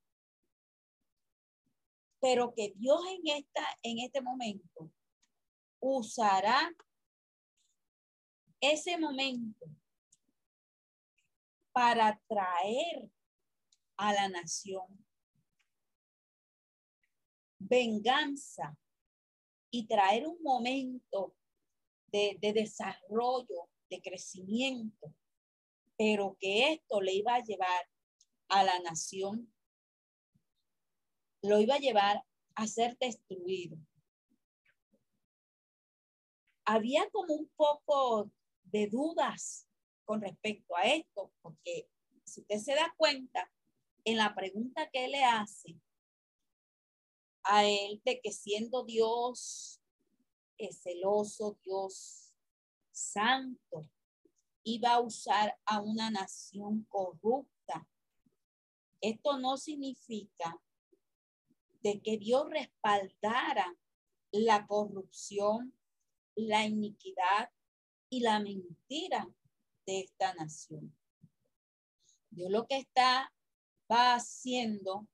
[2.19, 4.91] pero que Dios en, esta, en este momento
[5.79, 6.73] usará
[8.61, 9.65] ese momento
[11.73, 13.09] para traer
[13.97, 15.05] a la nación
[17.59, 18.77] venganza
[19.71, 21.35] y traer un momento
[22.07, 25.13] de, desarrollo, de crecimiento,
[25.97, 27.87] pero que esto le iba a llevar
[28.49, 29.53] a la nación,
[31.41, 32.23] lo iba a llevar
[32.55, 33.77] a ser destruido.
[36.65, 38.31] había como un poco
[38.71, 39.67] de dudas
[40.05, 41.89] con respecto a esto, porque
[42.23, 43.51] si usted se da cuenta,
[44.03, 45.79] en la pregunta que le hace
[47.43, 49.81] a él de que siendo Dios
[50.69, 52.35] celoso, Dios
[52.91, 53.89] santo,
[54.63, 57.87] iba a usar a una nación corrupta.
[58.99, 60.61] Esto no significa
[61.81, 63.75] de que Dios respaldara
[64.31, 65.73] la corrupción,
[66.35, 67.49] la iniquidad
[68.11, 69.27] y la mentira
[69.85, 70.93] de esta nación.
[72.29, 73.33] Dios lo que está
[73.87, 75.07] haciendo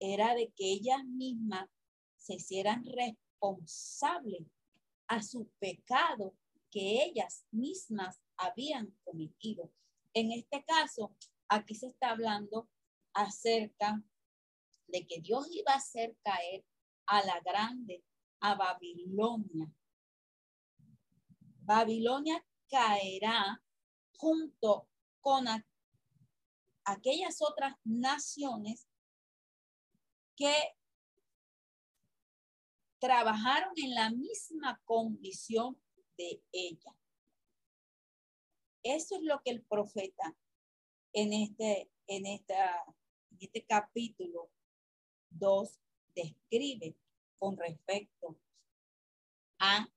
[0.00, 1.68] era de que ellas mismas
[2.16, 4.42] se hicieran responsables
[5.06, 6.34] a su pecado
[6.70, 9.70] que ellas mismas habían cometido.
[10.12, 11.14] En este caso,
[11.48, 12.68] aquí se está hablando
[13.12, 14.02] acerca
[14.88, 16.64] de que Dios iba a hacer caer
[17.06, 18.02] a la grande,
[18.40, 19.72] a Babilonia.
[21.64, 23.62] Babilonia caerá
[24.16, 24.88] junto
[25.20, 25.46] con
[26.84, 28.86] aquellas otras naciones
[30.36, 30.54] que
[32.98, 35.80] trabajaron en la misma condición
[36.16, 36.94] de ella.
[38.82, 40.36] Eso es lo que el profeta
[41.12, 42.84] en este, en esta,
[43.30, 44.50] en este capítulo
[45.30, 45.80] 2
[46.14, 46.96] describe
[47.38, 48.38] con respecto
[49.58, 49.88] a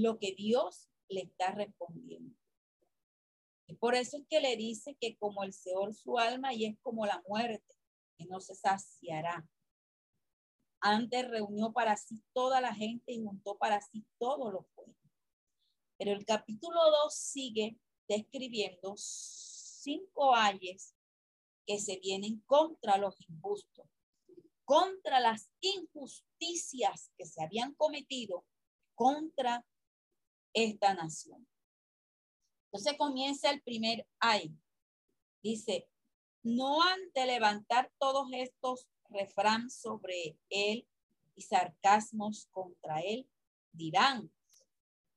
[0.00, 2.36] lo que Dios le está respondiendo.
[3.66, 6.78] Y por eso es que le dice que como el Señor su alma y es
[6.80, 7.74] como la muerte,
[8.16, 9.48] que no se saciará.
[10.80, 14.96] Antes reunió para sí toda la gente y montó para sí todos los pueblos.
[15.96, 17.78] Pero el capítulo 2 sigue
[18.08, 20.94] describiendo cinco ayes
[21.66, 23.86] que se vienen contra los injustos,
[24.64, 28.44] contra las injusticias que se habían cometido
[28.94, 29.64] contra
[30.52, 31.46] esta nación.
[32.66, 34.54] Entonces comienza el primer ay.
[35.42, 35.88] Dice,
[36.42, 40.88] no han de levantar todos estos refrán sobre él
[41.34, 43.28] y sarcasmos contra él,
[43.72, 44.30] dirán,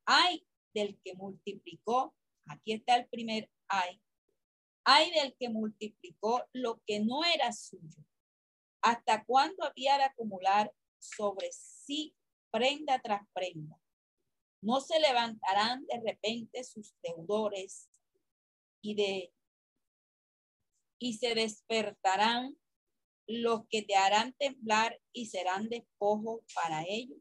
[0.06, 2.13] ay del que multiplicó,
[2.45, 4.02] aquí está el primer ay,
[4.84, 8.04] ay del que multiplicó lo que no era suyo.
[8.82, 12.15] ¿Hasta cuándo había de acumular sobre sí
[12.52, 13.80] prenda tras prenda?
[14.65, 17.88] No se levantarán de repente sus deudores
[18.82, 19.32] y de
[20.97, 22.58] y se despertarán
[23.28, 27.19] los que te harán temblar y serán despojo para ellos.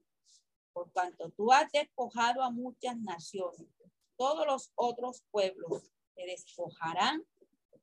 [0.73, 3.69] Por cuanto tú has despojado a muchas naciones,
[4.17, 7.27] todos los otros pueblos te despojarán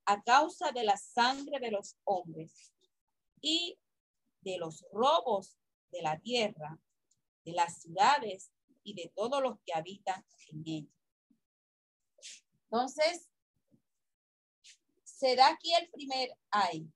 [0.06, 2.74] a causa de la sangre de los hombres
[3.42, 3.78] y
[4.40, 5.56] de los robos
[5.92, 6.80] de la tierra,
[7.46, 8.52] de las ciudades
[8.84, 10.92] y de todos los que habitan en ella.
[12.64, 13.30] Entonces,
[15.04, 16.92] se da aquí el primer ay.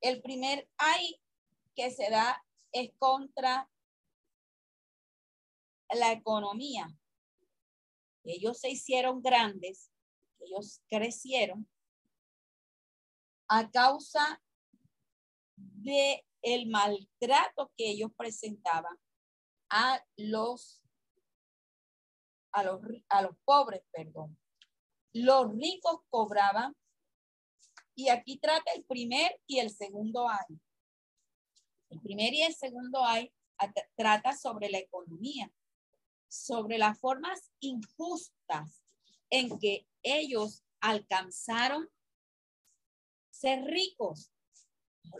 [0.00, 1.20] El primer ay
[1.74, 3.70] que se da es contra
[5.90, 6.88] la economía.
[8.24, 9.90] Ellos se hicieron grandes,
[10.40, 11.68] ellos crecieron
[13.48, 14.42] a causa
[15.56, 18.98] de el maltrato que ellos presentaban
[19.70, 20.84] a los
[22.54, 24.38] a los, a los pobres, perdón.
[25.12, 26.74] Los ricos cobraban
[27.96, 30.60] y aquí trata el primer y el segundo año.
[31.90, 33.28] El primer y el segundo año
[33.96, 35.52] trata sobre la economía,
[36.28, 38.82] sobre las formas injustas
[39.30, 41.88] en que ellos alcanzaron
[43.30, 44.30] ser ricos.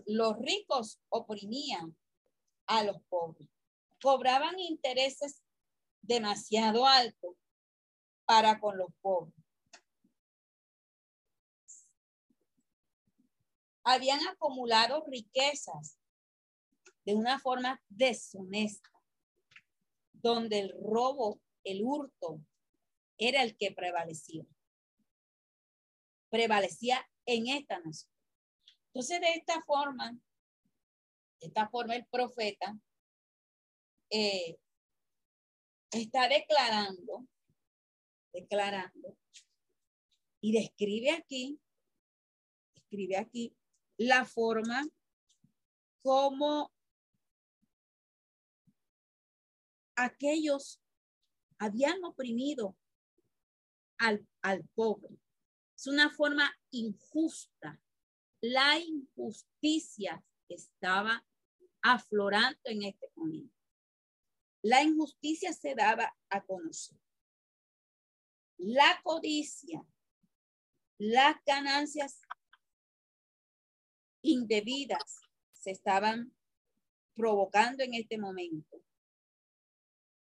[0.06, 1.96] Los ricos oprimían
[2.66, 3.53] a los pobres
[4.04, 5.42] cobraban intereses
[6.02, 7.34] demasiado altos
[8.26, 9.34] para con los pobres.
[13.82, 15.98] Habían acumulado riquezas
[17.06, 18.90] de una forma deshonesta,
[20.12, 22.42] donde el robo, el hurto,
[23.16, 24.44] era el que prevalecía.
[26.28, 28.12] Prevalecía en esta nación.
[28.88, 30.12] Entonces, de esta forma,
[31.40, 32.78] de esta forma el profeta
[34.16, 34.56] eh,
[35.90, 37.26] está declarando,
[38.32, 39.18] declarando,
[40.40, 41.58] y describe aquí,
[42.76, 43.56] describe aquí
[43.96, 44.86] la forma
[46.00, 46.72] como
[49.96, 50.80] aquellos
[51.58, 52.76] habían oprimido
[53.98, 55.18] al, al pobre.
[55.76, 57.80] Es una forma injusta.
[58.40, 61.26] La injusticia estaba
[61.82, 63.63] aflorando en este momento.
[64.64, 66.98] La injusticia se daba a conocer.
[68.56, 69.84] La codicia,
[70.96, 72.22] las ganancias
[74.22, 75.20] indebidas
[75.52, 76.34] se estaban
[77.14, 78.82] provocando en este momento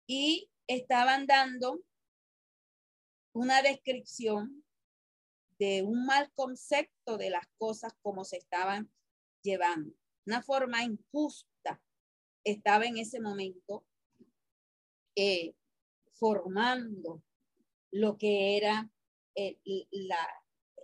[0.08, 1.82] y estaban dando
[3.32, 4.66] una descripción
[5.58, 8.92] de un mal concepto de las cosas como se estaban
[9.42, 9.96] llevando.
[10.26, 11.82] Una forma injusta
[12.44, 13.86] estaba en ese momento
[15.16, 15.56] eh,
[16.14, 17.24] formando
[17.92, 18.90] lo que era
[19.36, 19.60] eh,
[19.92, 20.28] la,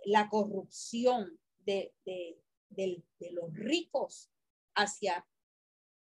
[0.04, 2.42] la, corrupción de, de,
[3.32, 4.30] los ricos
[4.74, 5.26] hacia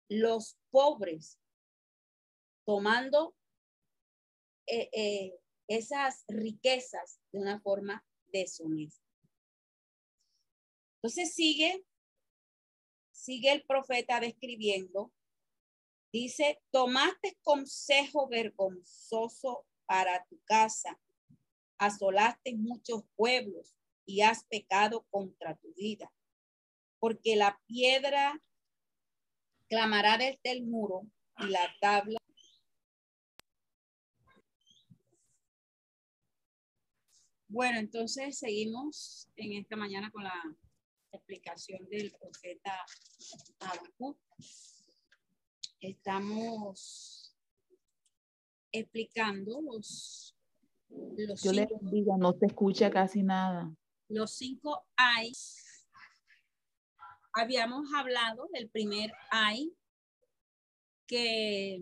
[0.10, 1.40] los pobres,
[2.66, 3.36] tomando
[4.68, 9.04] eh, esas riquezas de una forma deshonesta.
[11.04, 11.86] Entonces sigue,
[13.12, 15.12] sigue el profeta describiendo,
[16.14, 21.00] dice, tomaste consejo vergonzoso para tu casa,
[21.78, 26.14] asolaste muchos pueblos y has pecado contra tu vida,
[27.00, 28.42] porque la piedra
[29.68, 31.02] clamará desde el muro
[31.40, 32.20] y la tabla
[37.54, 40.34] Bueno, entonces seguimos en esta mañana con la
[41.12, 42.84] explicación del profeta
[43.60, 44.18] Habacuc.
[45.84, 47.36] Estamos
[48.72, 50.36] explicando los,
[50.90, 53.76] los Yo le diga, no se escucha casi nada.
[54.08, 55.34] Los cinco hay.
[57.34, 59.76] Habíamos hablado del primer hay
[61.06, 61.82] que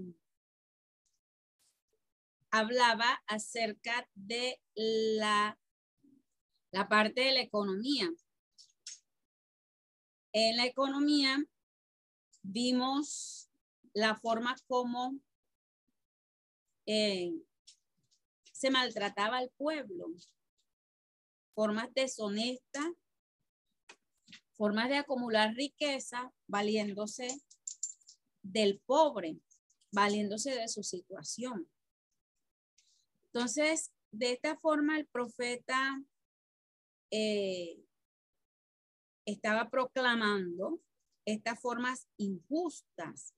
[2.49, 5.57] hablaba acerca de la
[6.71, 8.09] la parte de la economía.
[10.33, 11.37] En la economía
[12.41, 13.50] vimos
[13.93, 15.19] la forma como
[16.85, 17.33] eh,
[18.51, 20.07] se maltrataba al pueblo,
[21.53, 22.87] formas deshonestas,
[24.53, 27.27] formas de acumular riqueza valiéndose
[28.43, 29.39] del pobre,
[29.91, 31.69] valiéndose de su situación.
[33.33, 36.01] Entonces, de esta forma el profeta
[37.11, 37.79] eh,
[39.25, 40.81] estaba proclamando
[41.25, 43.33] estas formas injustas.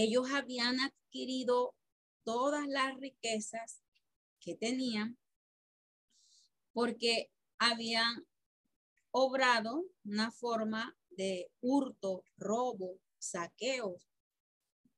[0.00, 1.74] Ellos habían adquirido
[2.22, 3.82] todas las riquezas
[4.38, 5.18] que tenían
[6.72, 8.24] porque habían
[9.10, 14.08] obrado una forma de hurto, robo, saqueos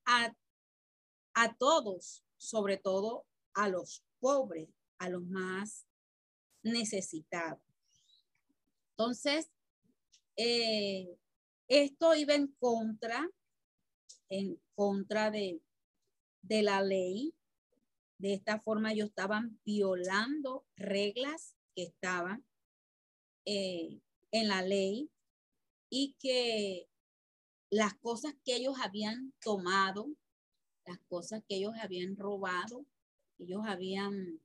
[0.05, 0.37] a,
[1.33, 3.25] a todos, sobre todo
[3.55, 5.87] a los pobres, a los más
[6.63, 7.63] necesitado.
[8.91, 9.51] Entonces,
[10.37, 11.17] eh,
[11.69, 13.27] esto iba en contra,
[14.31, 15.61] en contra de,
[16.43, 17.35] de la ley.
[18.18, 22.45] De esta forma ellos estaban violando reglas que estaban
[23.45, 24.01] eh,
[24.33, 25.11] en la ley
[25.91, 26.89] y que
[27.70, 30.09] las cosas que ellos habían tomado,
[30.87, 32.85] las cosas que ellos habían robado,
[33.39, 34.41] ellos habían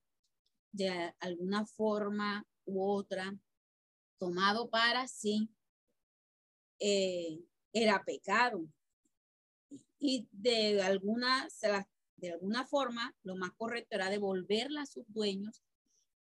[0.71, 3.37] de alguna forma u otra
[4.17, 5.49] tomado para sí,
[6.79, 7.39] eh,
[7.73, 8.67] era pecado.
[9.99, 11.47] Y de alguna,
[12.17, 15.63] de alguna forma, lo más correcto era devolverla a sus dueños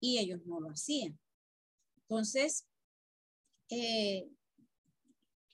[0.00, 1.18] y ellos no lo hacían.
[2.02, 2.66] Entonces,
[3.70, 4.28] eh,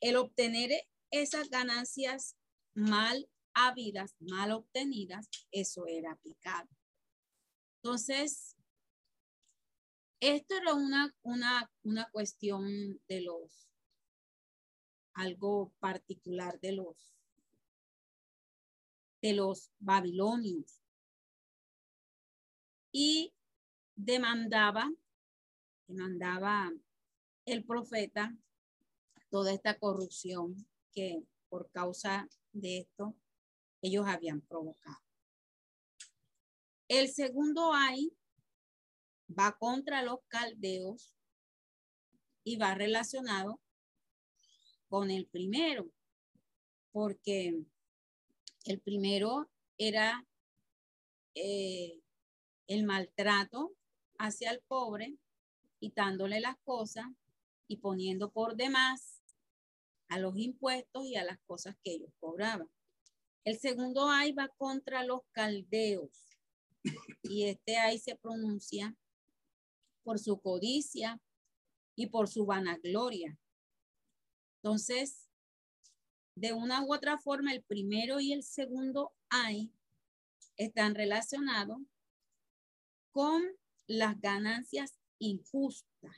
[0.00, 0.70] el obtener
[1.10, 2.36] esas ganancias
[2.74, 6.68] mal habidas, mal obtenidas, eso era pecado.
[7.82, 8.56] Entonces,
[10.20, 13.68] esto era una, una, una cuestión de los,
[15.14, 17.17] algo particular de los,
[19.20, 20.82] de los babilonios.
[22.92, 23.32] Y
[23.94, 24.90] demandaba,
[25.86, 26.72] demandaba
[27.44, 28.36] el profeta
[29.30, 30.56] toda esta corrupción
[30.92, 33.14] que por causa de esto
[33.82, 34.98] ellos habían provocado.
[36.88, 38.12] El segundo hay
[39.28, 41.14] va contra los caldeos
[42.44, 43.60] y va relacionado
[44.88, 45.90] con el primero,
[46.92, 47.62] porque
[48.68, 49.48] el primero
[49.78, 50.26] era
[51.34, 52.02] eh,
[52.66, 53.72] el maltrato
[54.18, 55.16] hacia el pobre,
[55.80, 57.06] quitándole las cosas
[57.66, 59.22] y poniendo por demás
[60.10, 62.68] a los impuestos y a las cosas que ellos cobraban.
[63.44, 66.10] El segundo ay va contra los caldeos
[67.22, 68.94] y este ay se pronuncia
[70.02, 71.22] por su codicia
[71.96, 73.38] y por su vanagloria.
[74.56, 75.27] Entonces,
[76.38, 79.72] de una u otra forma, el primero y el segundo hay
[80.56, 81.78] están relacionados
[83.10, 83.42] con
[83.88, 86.16] las ganancias injustas.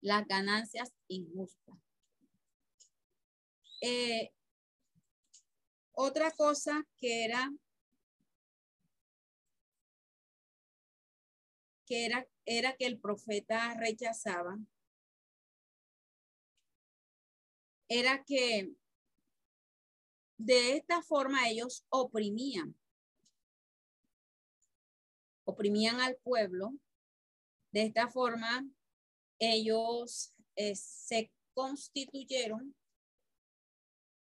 [0.00, 1.76] Las ganancias injustas.
[3.82, 4.32] Eh,
[5.92, 7.50] otra cosa que era
[11.86, 14.58] que era, era que el profeta rechazaba
[17.90, 18.72] era que
[20.38, 22.78] de esta forma ellos oprimían,
[25.44, 26.72] oprimían al pueblo.
[27.72, 28.64] De esta forma
[29.40, 32.76] ellos eh, se constituyeron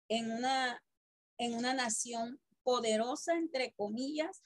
[0.08, 0.82] en una,
[1.38, 4.44] en una nación poderosa, entre comillas,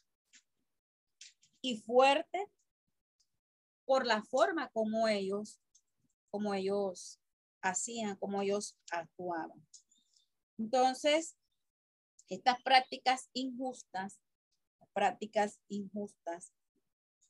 [1.62, 2.48] y fuerte
[3.86, 5.60] por la forma como ellos,
[6.32, 7.20] como ellos
[7.66, 9.66] hacían, como ellos actuaban.
[10.58, 11.36] Entonces,
[12.30, 14.20] estas prácticas injustas,
[14.94, 16.54] prácticas injustas,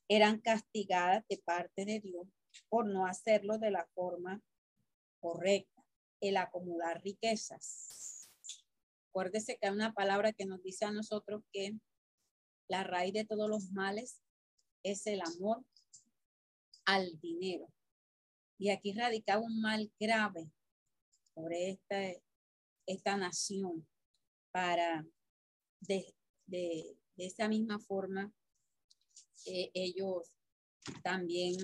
[0.08, 2.28] eran castigadas de parte de Dios
[2.68, 4.40] por no hacerlo de la forma
[5.20, 5.82] correcta,
[6.20, 8.30] el acomodar riquezas.
[9.10, 11.72] Acuérdese que hay una palabra que nos dice a nosotros que
[12.68, 14.20] la raíz de todos los males
[14.82, 15.64] es el amor
[16.84, 17.68] al dinero.
[18.58, 20.50] Y aquí radicaba un mal grave
[21.34, 21.96] sobre esta,
[22.86, 23.86] esta nación
[24.50, 25.06] para
[25.80, 26.14] de,
[26.46, 28.32] de, esa misma forma
[29.46, 30.32] eh, ellos
[31.02, 31.56] también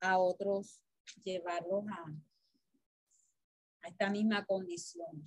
[0.00, 0.80] a otros
[1.24, 2.04] llevarlos a,
[3.82, 5.24] a esta misma condición.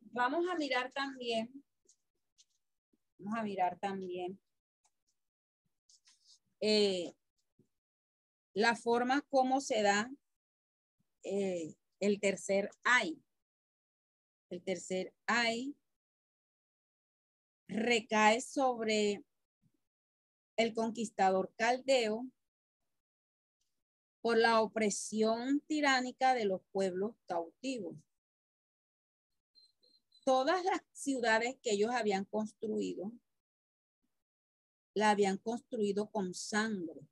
[0.00, 1.64] Vamos a mirar también,
[3.18, 4.40] vamos a mirar también
[6.60, 7.14] eh,
[8.56, 10.10] la forma como se da
[11.24, 13.22] eh, el tercer ay.
[14.48, 15.76] El tercer ay
[17.68, 19.22] recae sobre
[20.56, 22.26] el conquistador caldeo
[24.22, 27.94] por la opresión tiránica de los pueblos cautivos.
[30.24, 33.12] Todas las ciudades que ellos habían construido,
[34.94, 37.06] la habían construido con sangre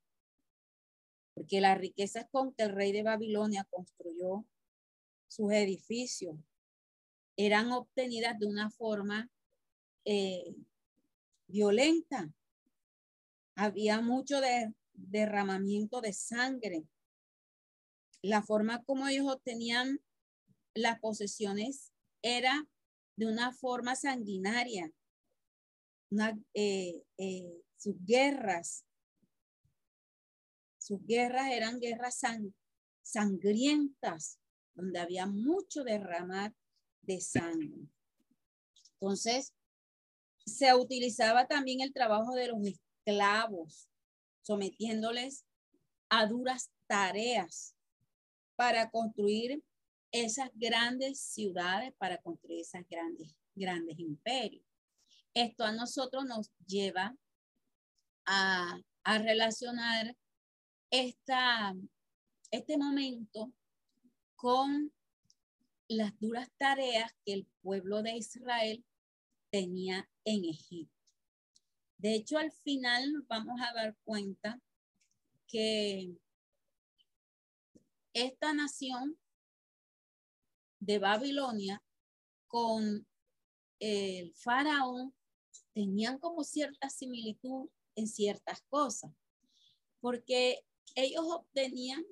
[1.35, 4.45] porque las riquezas con que el rey de Babilonia construyó
[5.29, 6.37] sus edificios
[7.37, 9.29] eran obtenidas de una forma
[10.05, 10.55] eh,
[11.49, 12.33] violenta.
[13.57, 16.85] Había mucho de, derramamiento de sangre.
[18.23, 20.01] La forma como ellos obtenían
[20.75, 22.67] las posesiones era
[23.17, 24.91] de una forma sanguinaria.
[26.55, 28.85] Eh, eh, sus guerras
[30.85, 32.21] sus guerras eran guerras
[33.03, 34.39] sangrientas,
[34.75, 36.55] donde había mucho derramar
[37.01, 37.89] de sangre.
[39.01, 39.55] Entonces,
[40.45, 43.89] se utilizaba también el trabajo de los esclavos,
[44.43, 45.47] sometiéndoles
[46.11, 47.75] a duras tareas
[48.55, 49.65] para construir
[50.13, 54.67] esas grandes ciudades, para construir esas grandes, grandes imperios.
[55.33, 57.17] Esto a nosotros nos lleva
[58.27, 60.15] a, a relacionar
[60.95, 61.75] esta,
[62.53, 63.53] este momento
[64.37, 64.93] con
[65.89, 68.85] las duras tareas que el pueblo de Israel
[69.51, 70.95] tenía en Egipto.
[71.99, 74.61] De hecho, al final vamos a dar cuenta
[75.49, 76.17] que
[78.13, 79.19] esta nación
[80.79, 81.83] de Babilonia
[82.47, 83.05] con
[83.81, 85.13] el faraón
[85.73, 89.11] tenían como cierta similitud en ciertas cosas,
[90.01, 92.05] porque ellos obtenían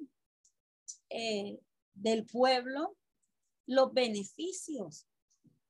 [1.10, 1.60] eh,
[1.94, 2.96] del pueblo
[3.66, 5.06] los beneficios,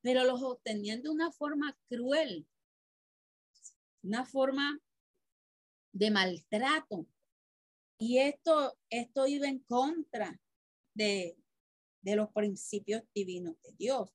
[0.01, 2.47] pero los obtenían de una forma cruel,
[4.03, 4.81] una forma
[5.93, 7.07] de maltrato.
[7.99, 10.41] Y esto, esto iba en contra
[10.95, 11.37] de,
[12.03, 14.11] los principios divinos de Dios.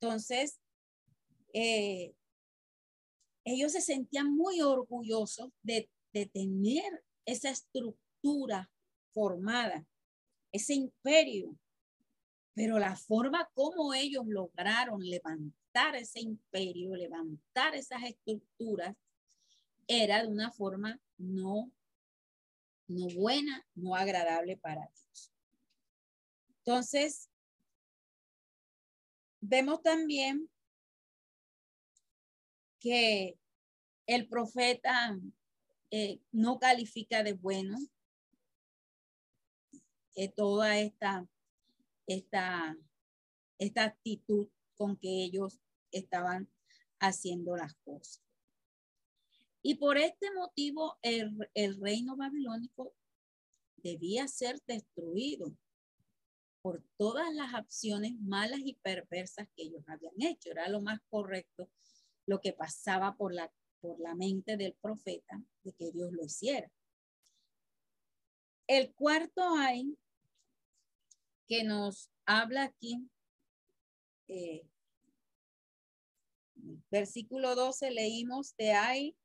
[0.00, 0.60] Entonces,
[1.54, 2.14] eh,
[3.44, 8.70] ellos se sentían muy orgullosos de, de tener esa estructura
[9.12, 9.86] formada,
[10.52, 11.56] ese imperio,
[12.54, 18.96] pero la forma como ellos lograron levantar ese imperio, levantar esas estructuras,
[19.86, 21.70] era de una forma no,
[22.86, 25.32] no buena, no agradable para Dios.
[26.58, 27.28] Entonces,
[29.40, 30.48] vemos también
[32.78, 33.38] que
[34.06, 35.16] el profeta
[35.90, 37.78] eh, no califica de bueno
[40.14, 41.26] eh, toda esta,
[42.06, 42.76] esta,
[43.58, 45.60] esta actitud con que ellos
[45.90, 46.48] estaban
[47.00, 48.22] haciendo las cosas.
[49.62, 52.94] Y por este motivo el, el reino babilónico
[53.76, 55.54] debía ser destruido
[56.62, 60.50] por todas las acciones malas y perversas que ellos habían hecho.
[60.50, 61.68] Era lo más correcto
[62.26, 63.50] lo que pasaba por la,
[63.80, 66.70] por la mente del profeta de que Dios lo hiciera.
[68.66, 69.96] El cuarto hay
[71.48, 73.10] que nos habla aquí,
[74.28, 74.64] eh,
[76.90, 79.16] versículo 12 leímos de hay,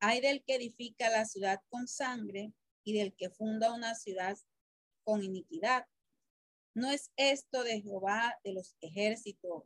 [0.00, 2.52] hay del que edifica la ciudad con sangre
[2.84, 4.36] y del que funda una ciudad
[5.04, 5.86] con iniquidad.
[6.74, 9.64] No es esto de Jehová de los ejércitos,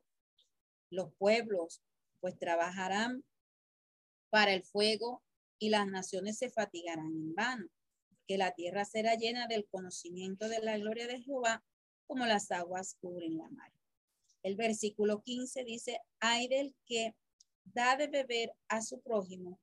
[0.91, 1.82] los pueblos,
[2.20, 3.24] pues trabajarán
[4.31, 5.22] para el fuego
[5.59, 7.68] y las naciones se fatigarán en vano,
[8.27, 11.64] que la tierra será llena del conocimiento de la gloria de Jehová,
[12.07, 13.72] como las aguas cubren la mar.
[14.43, 17.14] El versículo 15 dice, hay del que
[17.64, 19.61] da de beber a su prójimo,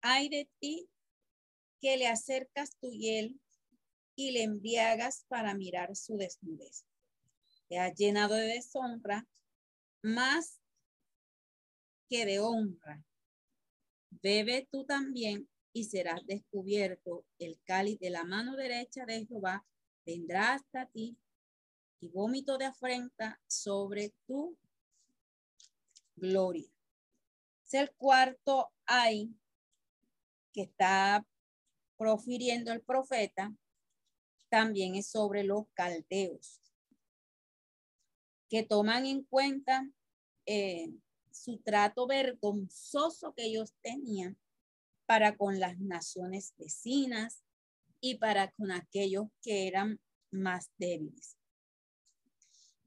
[0.00, 0.88] hay de ti
[1.80, 3.40] que le acercas tu hiel
[4.16, 6.84] y le embriagas para mirar su desnudez.
[7.68, 9.26] Te has llenado de deshonra
[10.02, 10.60] más
[12.08, 13.04] que de honra.
[14.24, 17.26] Bebe tú también y serás descubierto.
[17.38, 19.66] El cáliz de la mano derecha de Jehová
[20.06, 21.18] vendrá hasta ti
[22.00, 24.56] y vómito de afrenta sobre tu
[26.16, 26.66] gloria.
[27.66, 29.28] Es el cuarto ay
[30.54, 31.26] que está
[31.98, 33.54] profiriendo el profeta
[34.48, 36.62] también es sobre los caldeos,
[38.48, 39.86] que toman en cuenta
[40.46, 40.94] eh,
[41.34, 44.38] su trato vergonzoso que ellos tenían
[45.06, 47.42] para con las naciones vecinas
[48.00, 51.36] y para con aquellos que eran más débiles.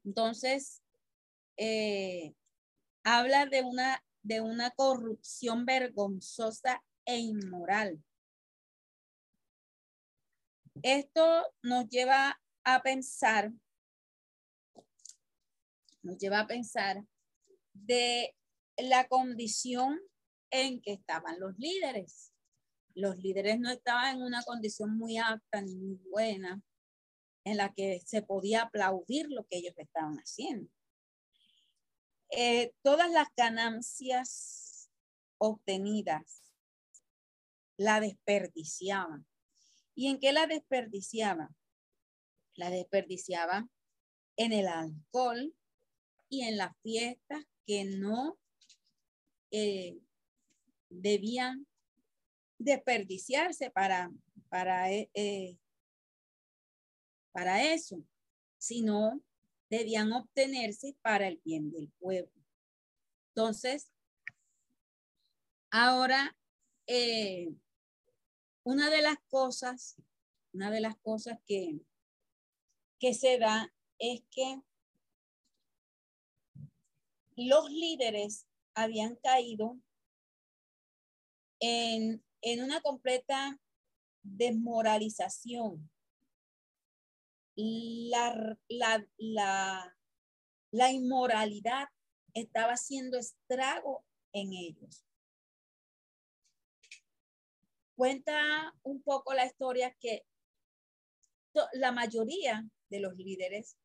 [0.03, 0.81] Entonces,
[1.57, 2.33] eh,
[3.03, 8.01] habla de una, de una corrupción vergonzosa e inmoral
[10.83, 13.51] esto nos lleva a pensar,
[16.01, 17.03] nos lleva a pensar
[17.73, 18.35] de
[18.78, 19.99] la condición
[20.51, 22.34] en que estaban los líderes.
[22.93, 26.61] Los líderes no estaban en una condición muy apta ni muy buena
[27.43, 30.69] en la que se podía aplaudir lo que ellos estaban haciendo.
[32.30, 34.89] Eh, todas las ganancias
[35.38, 36.41] obtenidas
[37.78, 39.25] la desperdiciaban.
[39.95, 41.49] ¿Y en qué la desperdiciaba?
[42.55, 43.69] La desperdiciaba
[44.36, 45.55] en el alcohol
[46.30, 48.38] y en las fiestas que no
[49.51, 49.97] eh,
[50.89, 51.67] debían
[52.57, 54.11] desperdiciarse para,
[54.49, 55.57] para, eh, eh,
[57.31, 58.03] para eso,
[58.57, 59.21] sino
[59.69, 62.31] debían obtenerse para el bien del pueblo.
[63.29, 63.91] Entonces,
[65.69, 66.35] ahora
[68.63, 69.95] una de las cosas,
[70.53, 71.79] una de las cosas que,
[72.99, 74.61] que se da es que
[77.37, 78.47] los líderes
[78.78, 79.80] habían caído
[81.59, 82.23] en,
[82.61, 83.59] una completa
[84.21, 85.89] desmoralización.
[87.55, 89.97] La, la, la,
[90.71, 91.88] la inmoralidad
[92.36, 95.03] estaba haciendo estrago en ellos.
[97.95, 100.23] Cuenta un poco la historia que
[101.73, 103.75] la mayoría de los líderes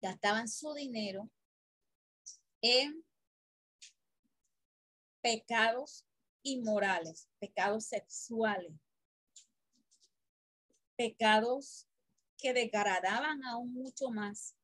[0.00, 1.28] gastaban su dinero
[2.60, 3.03] en
[5.24, 6.04] pecados
[6.42, 8.72] inmorales, pecados sexuales,
[10.96, 11.88] pecados
[12.36, 14.54] que degradaban aún mucho más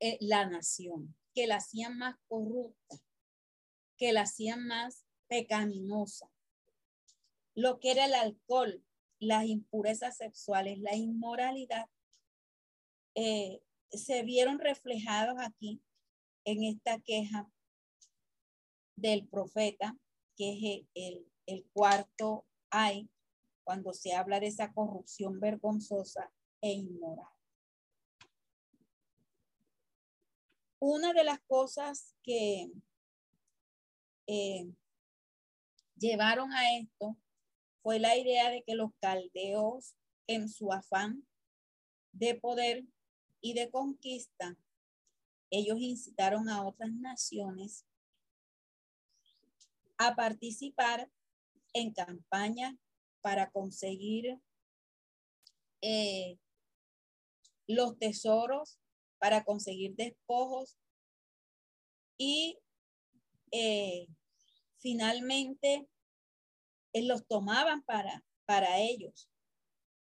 [0.00, 2.96] eh, la nación, que la hacían más corrupta,
[3.98, 6.30] que la hacían más pecaminosa.
[7.54, 8.82] Lo que era el alcohol,
[9.18, 11.90] las impurezas sexuales, la inmoralidad,
[13.14, 13.60] eh,
[13.90, 15.82] se vieron reflejados aquí
[16.46, 17.50] en esta queja
[18.96, 19.96] del profeta,
[20.36, 23.08] que es el, el cuarto hay
[23.64, 26.30] cuando se habla de esa corrupción vergonzosa
[26.60, 27.28] e inmoral.
[30.78, 32.70] Una de las cosas que
[34.26, 34.70] eh,
[35.96, 37.16] llevaron a esto
[37.82, 39.94] fue la idea de que los caldeos,
[40.26, 41.26] en su afán
[42.12, 42.84] de poder
[43.40, 44.56] y de conquista,
[45.50, 47.84] ellos incitaron a otras naciones
[49.98, 51.10] a participar
[51.72, 52.74] en campañas
[53.20, 54.38] para conseguir
[55.82, 56.38] eh,
[57.66, 58.78] los tesoros,
[59.18, 60.76] para conseguir despojos
[62.18, 62.58] y
[63.50, 64.06] eh,
[64.78, 65.88] finalmente
[66.92, 69.28] los tomaban para, para ellos.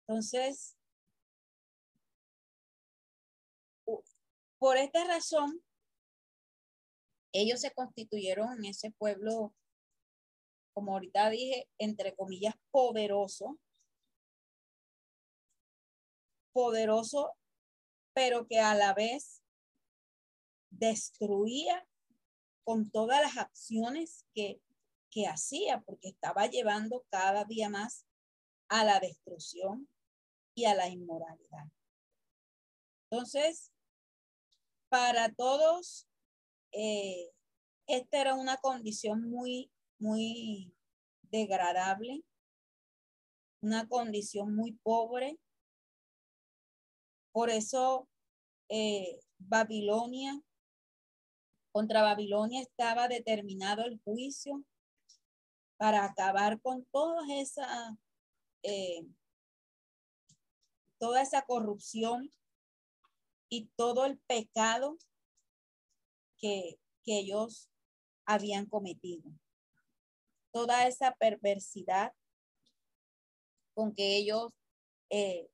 [0.06, 0.76] Entonces,
[4.58, 5.62] por esta razón,
[7.32, 9.54] ellos se constituyeron en ese pueblo,
[10.74, 13.58] como ahorita dije, entre comillas, poderoso,
[16.52, 17.32] poderoso,
[18.12, 19.42] pero que a la vez
[20.70, 21.86] destruía
[22.64, 24.60] con todas las acciones que,
[25.10, 28.06] que hacía, porque estaba llevando cada día más
[28.68, 29.88] a la destrucción
[30.54, 31.68] y a la inmoralidad.
[33.10, 33.72] Entonces,
[34.88, 36.06] para todos,
[36.72, 37.30] eh,
[37.86, 39.70] esta era una condición muy,
[40.04, 40.70] muy
[41.22, 42.22] degradable,
[43.62, 45.38] una condición muy pobre.
[47.32, 48.06] Por eso
[48.68, 50.38] eh, Babilonia,
[51.72, 54.62] contra Babilonia estaba determinado el juicio
[55.78, 57.96] para acabar con toda esa,
[58.62, 59.06] eh,
[60.98, 62.30] toda esa corrupción
[63.48, 64.98] y todo el pecado
[66.38, 67.68] que, ellos
[68.24, 69.30] habían cometido.
[70.54, 72.14] Toda esa perversidad
[73.74, 74.52] con que ellos
[75.10, 75.48] eh,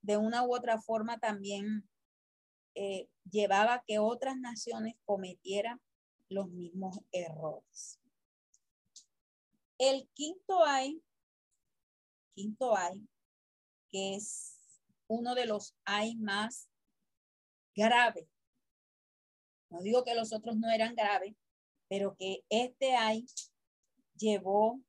[0.00, 1.88] de una u otra forma también
[2.74, 5.80] eh, llevaba que otras naciones cometieran
[6.30, 8.00] los mismos errores.
[9.78, 11.02] El quinto hay,
[12.34, 13.06] quinto hay,
[13.92, 14.58] que es
[15.06, 16.70] uno de los hay más
[17.76, 18.26] graves
[19.74, 21.34] no digo que los otros no eran graves,
[21.88, 23.26] pero que este hay
[24.16, 24.80] llevó,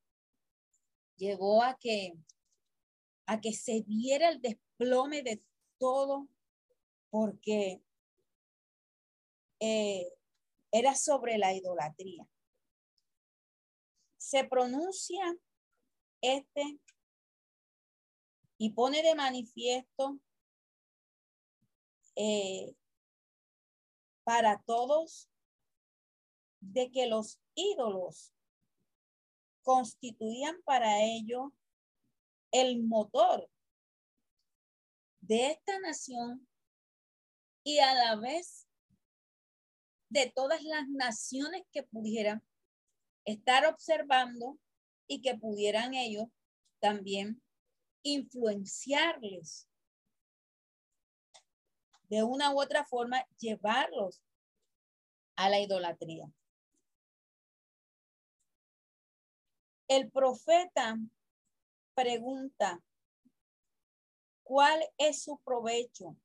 [1.16, 2.14] llevó a que,
[3.26, 5.42] a que se diera el desplome de
[5.78, 6.28] todo,
[7.10, 7.82] porque
[9.60, 10.06] eh,
[10.70, 12.28] era sobre la idolatría.
[14.16, 15.24] Se pronuncia
[16.20, 16.80] este
[18.58, 20.18] y pone de manifiesto
[22.16, 22.74] eh,
[24.24, 25.30] para todos
[26.60, 28.32] de que los ídolos
[29.66, 31.52] constituían para ello
[32.52, 33.50] el motor
[35.20, 36.46] de esta nación
[37.64, 38.68] y a la vez
[40.08, 42.44] de todas las naciones que pudieran
[43.24, 44.56] estar observando
[45.08, 46.28] y que pudieran ellos
[46.78, 47.42] también
[48.04, 49.68] influenciarles
[52.08, 54.22] de una u otra forma llevarlos
[55.34, 56.32] a la idolatría.
[59.88, 60.98] El profeta
[61.94, 62.82] pregunta,
[64.42, 66.16] ¿cuál es su provecho?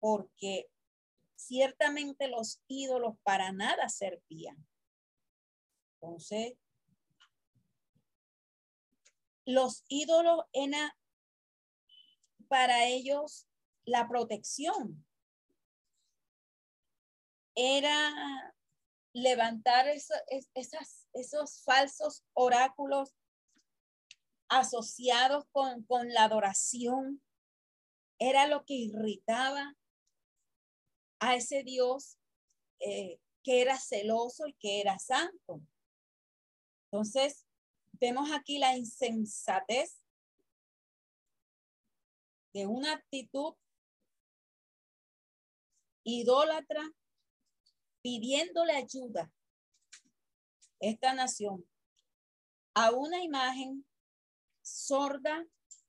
[0.00, 0.70] Porque
[1.36, 4.66] ciertamente los ídolos para nada servían.
[5.94, 6.54] Entonces,
[9.44, 10.90] los ídolos eran
[12.48, 13.48] para ellos
[13.84, 15.04] la protección,
[17.54, 18.54] era
[19.12, 23.14] levantar esas, esos falsos oráculos
[24.48, 27.22] asociados con, la adoración.
[28.18, 29.76] Era lo que irritaba
[31.20, 32.18] a ese Dios
[32.80, 35.60] eh, que era celoso y que era santo.
[36.84, 37.46] Entonces,
[37.92, 40.00] vemos aquí la insensatez
[42.52, 43.54] de una actitud
[46.04, 46.82] idólatra
[48.00, 49.30] pidiéndole ayuda
[50.80, 51.64] esta nación
[52.74, 53.84] a una imagen
[54.62, 55.44] sorda,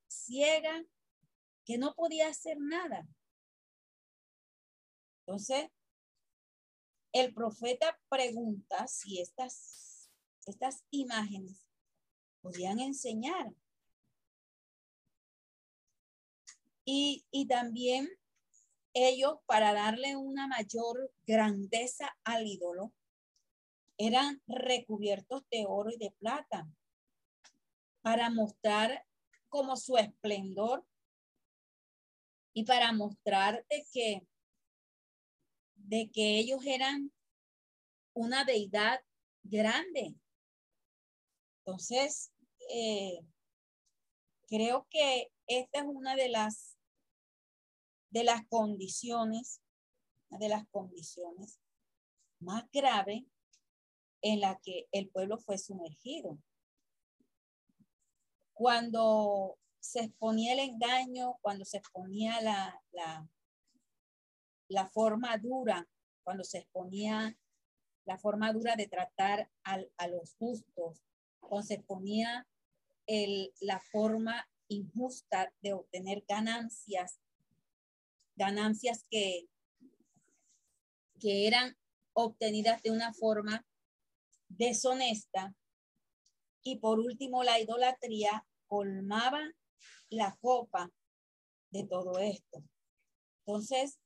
[0.07, 0.83] ciega,
[1.65, 3.07] que no podía hacer nada.
[5.19, 5.69] Entonces,
[7.11, 10.09] el profeta pregunta si estas,
[10.45, 11.67] estas imágenes
[12.41, 13.53] podían enseñar.
[16.85, 18.09] Y, y también
[18.93, 22.93] ellos para darle una mayor grandeza al ídolo
[23.99, 26.67] eran recubiertos de oro y de plata
[28.01, 29.05] para mostrar
[29.49, 30.85] como su esplendor
[32.53, 34.27] y para mostrar de que
[35.75, 37.11] de que ellos eran
[38.13, 39.01] una deidad
[39.43, 40.15] grande.
[41.59, 42.31] Entonces,
[42.71, 43.19] eh,
[44.47, 46.77] creo que esta es una de las
[48.11, 49.61] de las condiciones,
[50.29, 51.59] de las condiciones
[52.39, 53.23] más graves
[54.21, 56.37] en la que el pueblo fue sumergido.
[58.53, 62.81] Cuando se exponía el engaño, cuando se exponía la,
[64.67, 65.87] la, forma dura,
[66.23, 67.37] cuando se exponía
[68.05, 71.01] la forma dura de tratar a los justos,
[71.41, 72.47] o se ponía
[73.07, 77.19] el, la forma injusta de obtener ganancias,
[78.35, 79.47] ganancias que,
[81.19, 81.75] que eran
[82.13, 83.65] obtenidas de una forma
[84.49, 85.55] deshonesta.
[86.63, 89.41] Y por último, la idolatría colmaba
[90.09, 90.91] la copa
[91.71, 92.63] de todo esto.
[93.45, 93.99] Entonces,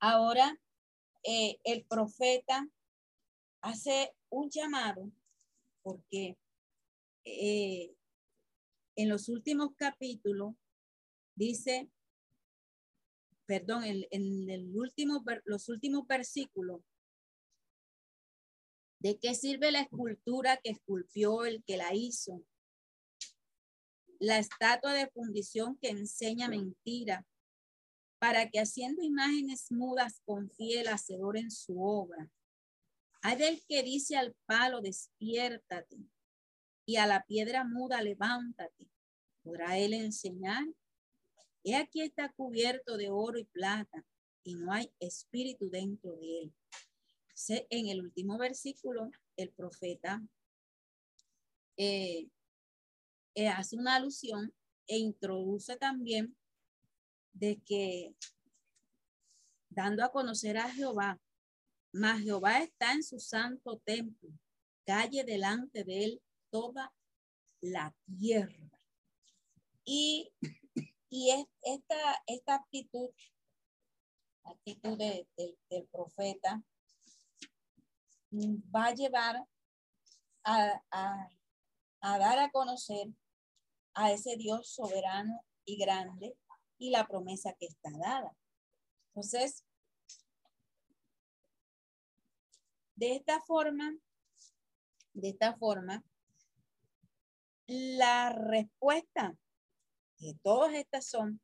[0.00, 0.58] ahora
[1.24, 2.68] eh, el profeta
[3.60, 5.10] hace un llamado
[5.82, 6.38] porque
[7.24, 7.94] eh,
[8.96, 10.54] en los últimos capítulos
[11.34, 11.90] dice,
[13.46, 16.82] perdón, en, el último, los últimos versículos,
[19.00, 22.42] ¿de qué sirve la escultura que esculpió el que la hizo?
[24.18, 27.24] La estatua de fundición que enseña mentira
[28.18, 32.28] para que haciendo imágenes mudas confíe el hacedor en su obra.
[33.22, 35.98] Hay del que dice al palo, despiértate,
[36.84, 38.88] y a la piedra muda, levántate.
[39.42, 40.64] ¿Podrá él enseñar?
[41.64, 44.04] He aquí está cubierto de oro y plata,
[44.42, 46.54] y no hay espíritu dentro de él.
[47.46, 50.20] En el último versículo, el profeta
[51.76, 52.28] eh,
[53.34, 54.52] eh, hace una alusión
[54.88, 56.36] e introduce también
[57.32, 58.14] de que
[59.68, 61.20] dando a conocer a Jehová,
[61.92, 64.30] mas Jehová está en su santo templo,
[64.84, 66.92] calle delante de él toda
[67.60, 68.68] la tierra.
[69.84, 70.32] Y,
[71.08, 73.10] y es, esta, esta actitud,
[74.42, 76.64] actitud del profeta,
[78.30, 79.46] va a llevar
[80.44, 80.82] a,
[82.00, 83.08] a dar a conocer
[83.94, 86.36] a ese Dios soberano y grande
[86.78, 88.36] y la promesa que está dada.
[89.08, 89.64] Entonces,
[92.94, 93.96] de esta forma,
[95.12, 96.04] de esta forma,
[97.66, 99.36] la respuesta
[100.18, 101.40] de todas estas son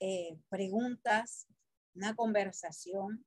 [0.00, 1.46] eh, preguntas,
[1.94, 3.24] una conversación,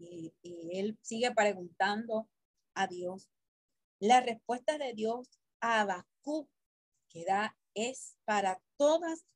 [0.00, 0.32] y,
[0.72, 2.28] él sigue preguntando
[2.74, 3.30] a Dios.
[3.98, 5.28] La respuesta de Dios
[5.60, 6.48] a Habacuc
[7.10, 9.26] que da es para todas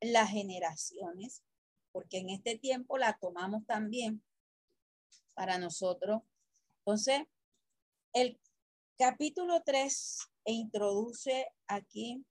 [0.00, 1.42] las generaciones,
[1.92, 4.22] porque en este tiempo la tomamos también
[5.34, 6.22] para nosotros.
[6.80, 7.22] Entonces,
[8.12, 8.40] el
[8.98, 12.24] capítulo 3 introduce aquí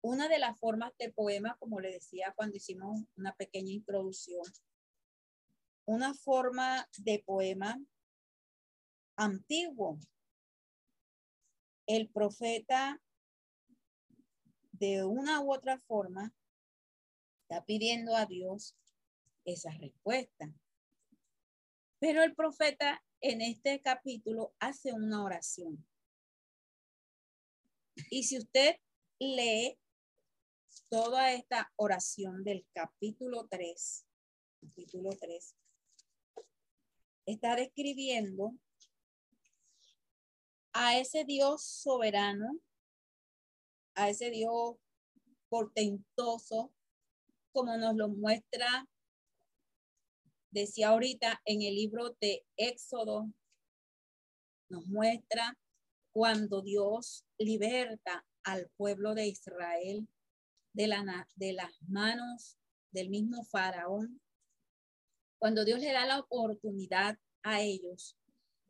[0.00, 4.42] una de las formas de poema, como le decía cuando hicimos una pequeña introducción,
[5.88, 7.80] una forma de poema
[9.16, 9.98] antiguo.
[11.86, 13.00] El profeta
[14.72, 16.34] de una u otra forma
[17.40, 18.76] está pidiendo a Dios
[19.46, 20.52] esa respuesta.
[21.98, 25.86] Pero el profeta en este capítulo hace una oración.
[28.10, 28.76] Y si usted
[29.18, 29.78] lee
[30.90, 34.06] toda esta oración del capítulo 3,
[34.60, 35.54] capítulo 3,
[37.30, 38.52] está describiendo
[40.72, 42.60] a ese Dios soberano
[43.98, 44.76] a ese Dios
[45.48, 46.72] portentoso,
[47.52, 48.86] como nos lo muestra,
[50.52, 53.28] decía ahorita en el libro de Éxodo,
[54.68, 55.58] nos muestra
[56.12, 60.06] cuando Dios liberta al pueblo de Israel
[60.74, 62.56] de, la, de las manos
[62.92, 64.20] del mismo faraón,
[65.38, 68.16] cuando Dios le da la oportunidad a ellos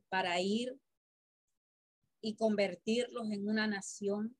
[0.08, 0.78] para ir
[2.20, 4.36] y convertirlos en una nación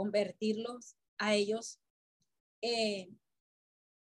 [0.00, 1.78] convertirlos a ellos
[2.62, 3.10] eh,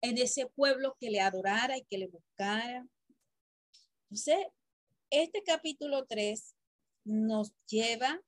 [0.01, 2.87] en ese pueblo que le adorara y que le buscara.
[4.03, 4.47] Entonces,
[5.09, 6.55] este capítulo 3
[7.03, 8.21] nos lleva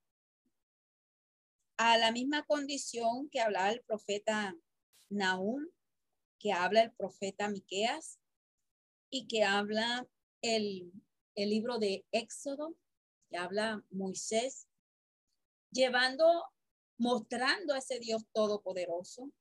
[1.78, 4.54] a la misma condición que hablaba el profeta
[5.10, 5.66] Nahum,
[6.40, 8.20] que habla el profeta Miqueas
[9.12, 10.07] y que habla
[10.41, 10.91] el,
[11.36, 12.76] el libro de Éxodo,
[13.30, 14.68] que habla Moisés,
[15.70, 16.26] llevando
[16.97, 19.32] mostrando a ese Dios todopoderoso,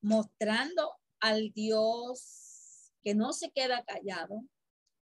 [0.00, 4.42] mostrando al Dios que no se queda callado,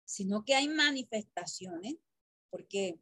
[0.06, 1.96] sino que hay manifestaciones,
[2.50, 3.00] porque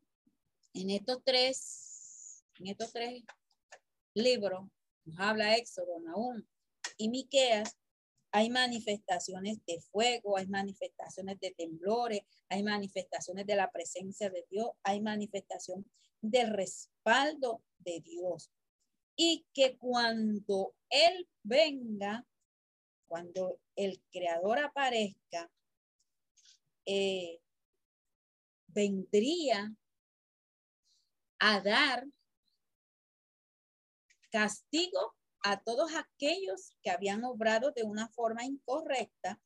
[0.73, 3.23] en estos tres, en estos tres
[4.13, 4.67] libros,
[5.05, 6.43] nos habla Éxodo, Nahum
[6.97, 7.77] y Miqueas,
[8.31, 14.69] hay manifestaciones de fuego, hay manifestaciones de temblores, hay manifestaciones de la presencia de Dios,
[14.83, 15.89] hay manifestación
[16.21, 18.51] del respaldo de Dios.
[19.15, 22.25] Y que cuando Él venga,
[23.07, 25.49] cuando el Creador aparezca,
[26.85, 27.39] eh,
[28.67, 29.73] vendría
[31.39, 32.05] a dar
[34.29, 39.39] castigo a todos aquellos que habían obrado de una forma incorrecta,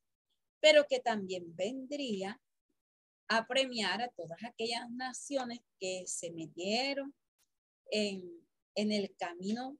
[0.60, 2.40] pero que también vendría
[3.28, 7.16] a premiar a todas aquellas naciones que se metieron
[7.90, 9.78] en, en el camino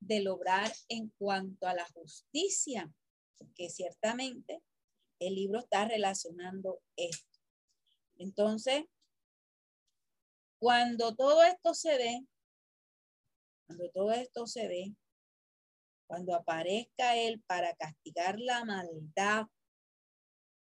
[0.00, 2.92] de lograr en cuanto a la justicia,
[3.36, 4.62] porque ciertamente
[5.18, 7.38] el libro está relacionando esto.
[8.16, 8.84] Entonces,
[10.58, 12.26] cuando todo esto se dé,
[13.70, 14.96] cuando todo esto se dé,
[16.08, 19.46] cuando aparezca Él para castigar la maldad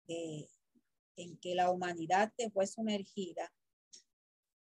[0.07, 3.51] en que la humanidad te fue sumergida,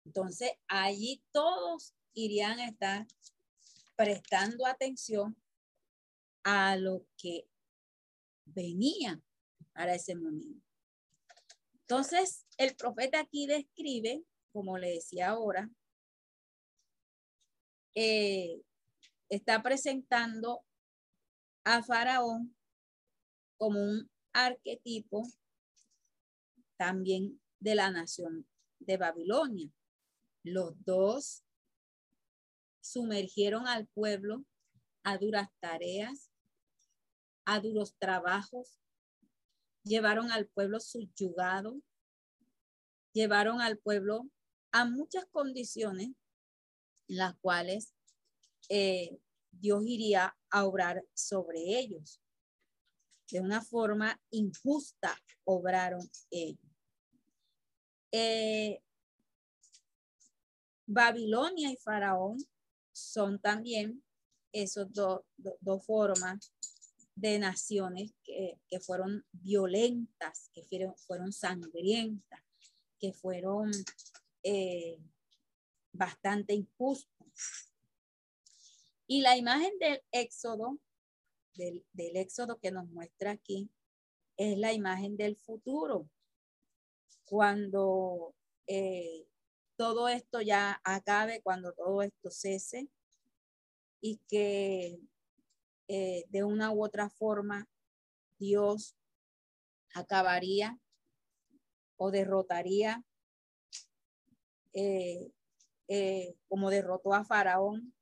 [0.05, 3.07] entonces allí todos irían a estar
[3.95, 5.35] prestando atención
[6.43, 7.47] a lo que
[8.45, 9.19] venía
[9.73, 10.63] para ese momento.
[11.81, 15.71] Entonces, el profeta aquí describe, como le decía ahora,
[17.99, 18.61] eh,
[19.27, 20.63] está presentando
[21.63, 22.55] a Faraón
[23.57, 25.23] como un arquetipo
[26.77, 29.71] también de la nación de Babilonia.
[30.43, 31.43] Los dos
[32.81, 34.45] sumergieron al pueblo
[35.03, 36.29] a duras tareas,
[37.45, 38.77] a duros trabajos,
[39.81, 41.81] llevaron al pueblo subyugado,
[43.11, 44.29] llevaron al pueblo
[44.71, 46.11] a muchas condiciones
[47.07, 47.93] en las cuales
[48.69, 49.17] eh,
[49.51, 52.21] Dios iría a obrar sobre ellos.
[53.31, 56.59] De una forma injusta obraron ellos.
[58.11, 58.81] Eh,
[60.85, 62.37] Babilonia y Faraón
[62.93, 64.01] son también
[64.53, 66.53] esos dos formas
[67.15, 70.63] de naciones que, fueron violentas, que
[71.07, 72.41] fueron, sangrientas,
[72.99, 73.71] que fueron
[74.43, 74.99] eh,
[75.97, 77.73] bastante injustas.
[79.07, 80.77] Y la imagen del éxodo,
[81.55, 83.69] del, éxodo que nos muestra aquí,
[84.35, 86.09] es la imagen del futuro.
[87.25, 88.35] Cuando
[88.67, 89.25] eh,
[89.75, 92.89] todo esto ya acabe, cuando todo esto cese
[94.01, 94.99] y que
[95.87, 97.67] eh, de una u otra forma
[98.37, 98.95] Dios
[99.93, 100.77] acabaría
[101.95, 103.03] o derrotaría
[104.73, 105.31] eh,
[105.87, 107.93] eh, como derrotó a Faraón,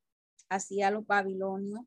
[0.49, 1.81] así a los babilonios.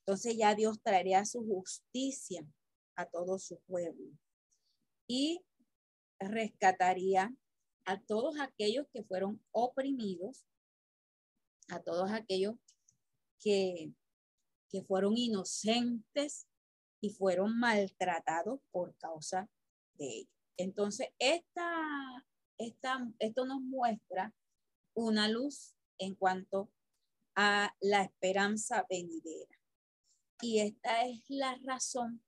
[0.00, 2.46] Entonces ya Dios traería su justicia
[2.94, 4.12] a todo su pueblo
[5.08, 5.40] y
[6.18, 7.34] rescataría
[7.84, 10.46] a todos aquellos que fueron oprimidos,
[11.68, 12.54] a todos aquellos
[13.40, 13.92] que
[14.70, 16.46] que fueron inocentes
[17.00, 19.48] y fueron maltratados por causa
[19.94, 20.30] de ello.
[20.56, 21.70] Entonces, esta,
[22.58, 24.34] esta, esto nos muestra
[24.96, 26.70] una luz en cuanto
[27.36, 29.56] a la esperanza venidera.
[30.40, 32.22] Y esta es la razón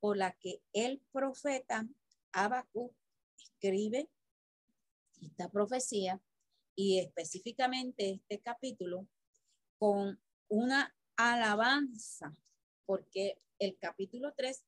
[0.00, 1.88] por la que el profeta
[2.32, 2.92] Habacuc
[3.38, 4.10] escribe
[5.22, 6.20] esta profecía
[6.76, 9.08] y específicamente este capítulo
[9.78, 12.36] con una alabanza,
[12.86, 14.64] porque el capítulo 3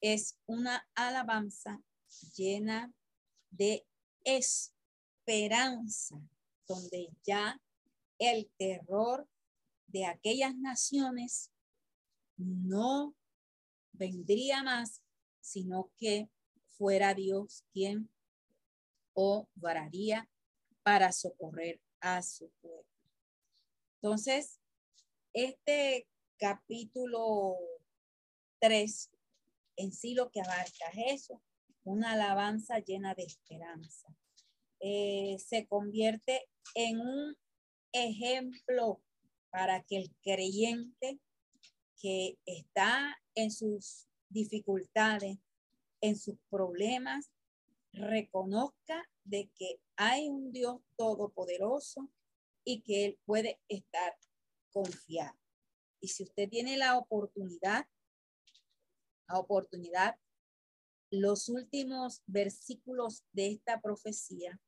[0.00, 1.82] es una alabanza
[2.36, 2.92] llena
[3.50, 3.86] de
[4.24, 6.20] esperanza,
[6.66, 7.60] donde ya
[8.18, 9.28] el terror
[9.86, 11.52] de aquellas naciones
[12.36, 13.14] no
[13.92, 15.02] vendría más,
[15.40, 16.28] sino que
[16.68, 18.10] fuera Dios quien
[19.14, 20.28] obraría
[20.82, 22.84] para socorrer a su pueblo.
[24.00, 24.60] Entonces,
[25.32, 26.06] este
[26.38, 27.56] capítulo
[28.60, 29.10] 3
[29.76, 31.42] en sí lo que abarca es eso,
[31.84, 34.08] una alabanza llena de esperanza.
[34.80, 37.36] Eh, se convierte en un
[37.92, 39.02] ejemplo
[39.50, 41.20] para que el creyente
[42.00, 45.38] que está en sus dificultades,
[46.00, 47.30] en sus problemas,
[47.92, 52.10] reconozca de que hay un Dios todopoderoso
[52.64, 54.14] y que Él puede estar
[54.70, 55.34] confiar.
[56.00, 57.86] Y si usted tiene la oportunidad,
[59.28, 60.16] la oportunidad,
[61.10, 64.60] los últimos versículos de esta profecía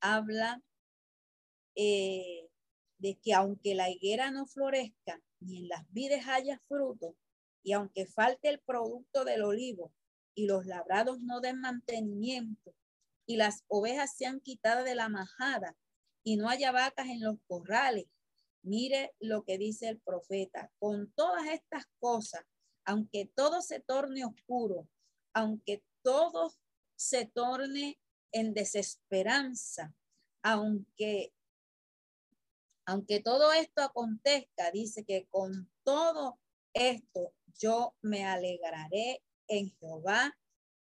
[0.00, 0.62] habla
[1.82, 2.50] eh,
[2.98, 7.16] de que aunque la higuera no florezca, ni en las vides haya fruto,
[7.62, 9.92] y aunque falte el producto del olivo,
[10.34, 12.74] y los labrados no den mantenimiento,
[13.26, 15.76] y las ovejas sean quitadas de la majada,
[16.22, 18.06] y no haya vacas en los corrales,
[18.62, 20.70] Mire lo que dice el profeta.
[20.78, 22.42] Con todas estas cosas,
[22.84, 24.86] aunque todo se torne oscuro,
[25.32, 26.52] aunque todo
[26.96, 27.98] se torne
[28.32, 29.94] en desesperanza,
[30.42, 31.32] aunque
[32.90, 36.40] aunque todo esto acontezca, dice que con todo
[36.74, 40.36] esto yo me alegraré en Jehová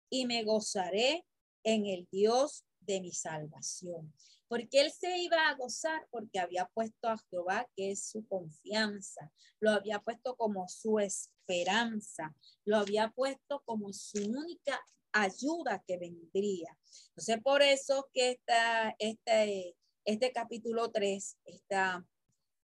[0.09, 1.23] y me gozaré
[1.63, 4.11] en el Dios de mi salvación.
[4.47, 9.31] Porque él se iba a gozar porque había puesto a Jehová, que es su confianza,
[9.59, 12.35] lo había puesto como su esperanza,
[12.65, 16.75] lo había puesto como su única ayuda que vendría.
[17.09, 19.75] Entonces, por eso que esta, este,
[20.09, 22.03] este capítulo 3, esta,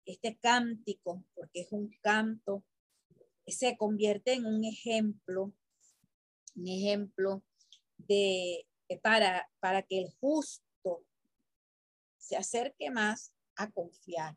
[0.04, 2.62] este cántico, porque es un canto,
[3.46, 5.54] se convierte en un ejemplo,
[6.54, 7.42] un ejemplo
[7.96, 8.66] de
[9.02, 11.06] para, para que el justo
[12.18, 14.36] se acerque más a confiar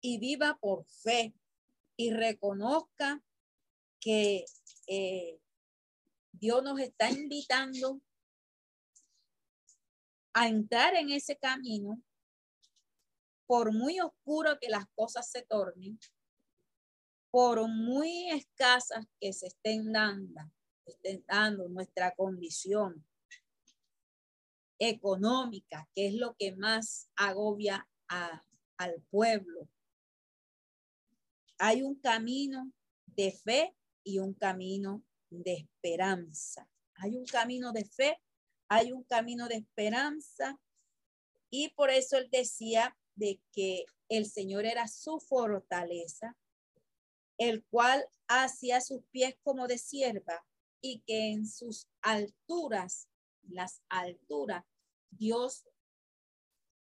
[0.00, 1.34] y viva por fe
[1.96, 3.22] y reconozca
[4.00, 4.44] que
[4.88, 5.38] eh,
[6.32, 8.00] Dios nos está invitando
[10.34, 12.02] a entrar en ese camino,
[13.46, 15.98] por muy oscuro que las cosas se tornen,
[17.30, 20.40] por muy escasas que se estén dando,
[20.86, 23.04] estén dando nuestra condición
[24.78, 29.68] económica, que es lo que más agobia al pueblo.
[31.58, 32.72] Hay un camino
[33.06, 36.68] de fe y un camino de esperanza.
[36.96, 38.20] Hay un camino de fe,
[38.74, 40.58] hay un camino de esperanza
[41.50, 46.38] y por eso él decía de que el Señor era su fortaleza,
[47.36, 50.46] el cual hacía sus pies como de sierva
[50.80, 53.08] y que en sus alturas,
[53.42, 54.64] las alturas,
[55.10, 55.68] Dios,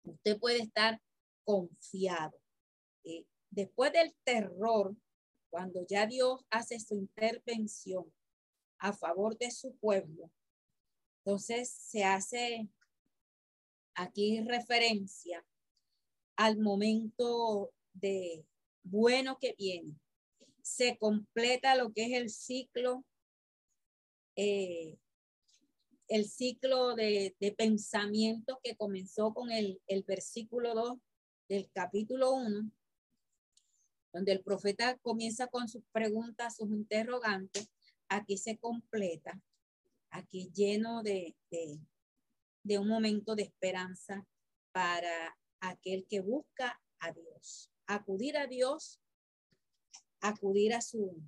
[0.04, 1.02] usted puede estar
[1.44, 2.40] confiado.
[3.04, 4.96] Eh, después del terror,
[5.50, 8.14] cuando ya Dios hace su intervención
[8.78, 10.32] a favor de su pueblo,
[11.24, 12.68] entonces se hace
[13.94, 15.46] aquí referencia
[16.36, 18.46] al momento de
[18.84, 20.00] bueno que viene.
[20.64, 23.06] Se completa lo que es el ciclo,
[24.36, 24.98] eh,
[26.08, 30.98] el ciclo de, pensamiento que comenzó con el, el versículo 2
[31.50, 32.72] del capítulo 1,
[34.14, 37.70] donde el profeta comienza con sus preguntas, sus interrogantes,
[38.08, 39.40] aquí se completa,
[40.12, 44.26] aquí lleno de, de, un momento de esperanza
[44.72, 47.72] para aquel que busca a Dios.
[47.88, 49.02] Acudir a Dios,
[50.20, 51.22] acudir a su,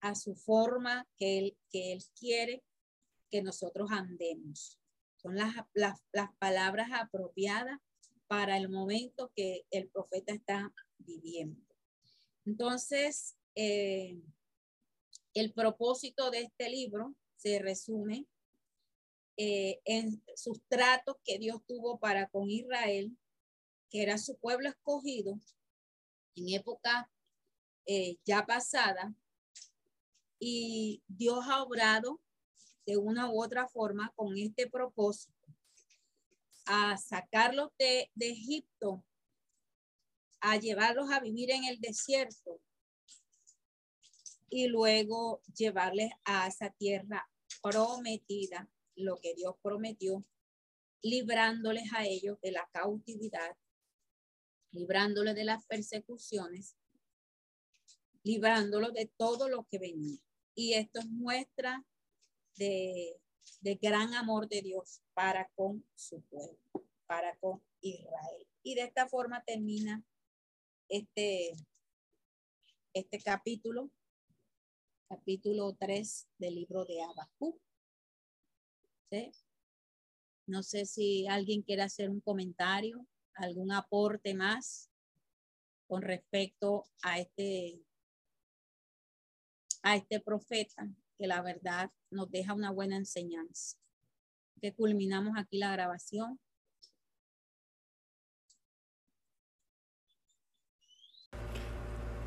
[0.00, 2.64] a su forma que él, que él quiere
[3.30, 4.78] que nosotros andemos.
[5.16, 6.00] Son las, las,
[6.38, 7.78] palabras apropiadas
[8.26, 11.60] para el momento que el profeta está viviendo.
[12.44, 14.20] Entonces, eh,
[15.32, 17.14] el propósito de este libro
[17.44, 18.26] se resume
[19.36, 23.14] eh, en sus tratos que Dios tuvo para con Israel,
[23.90, 25.38] que era su pueblo escogido
[26.36, 27.10] en época
[27.86, 29.14] eh, ya pasada,
[30.38, 32.20] y Dios ha obrado
[32.86, 35.46] de una u otra forma con este propósito,
[36.64, 39.04] a sacarlos de, de Egipto,
[40.40, 42.58] a llevarlos a vivir en el desierto,
[44.48, 47.28] y luego llevarles a esa tierra
[47.64, 50.22] prometida, lo que Dios prometió,
[51.02, 53.56] librándoles a ellos de la cautividad,
[54.70, 56.76] librándoles de las persecuciones,
[58.22, 60.18] librándolos de todo lo que venía.
[60.54, 61.82] Y esto es muestra
[62.56, 63.18] de,
[63.60, 66.58] de gran amor de Dios para con su pueblo,
[67.06, 68.46] para con Israel.
[68.62, 70.04] Y de esta forma termina
[70.88, 71.54] este,
[72.92, 73.90] este capítulo
[75.08, 77.60] capítulo 3 del libro de Abacú.
[80.46, 84.90] No sé si alguien quiere hacer un comentario, algún aporte más
[85.86, 87.80] con respecto a este,
[89.82, 93.78] a este profeta, que la verdad nos deja una buena enseñanza.
[94.60, 96.40] Que culminamos aquí la grabación.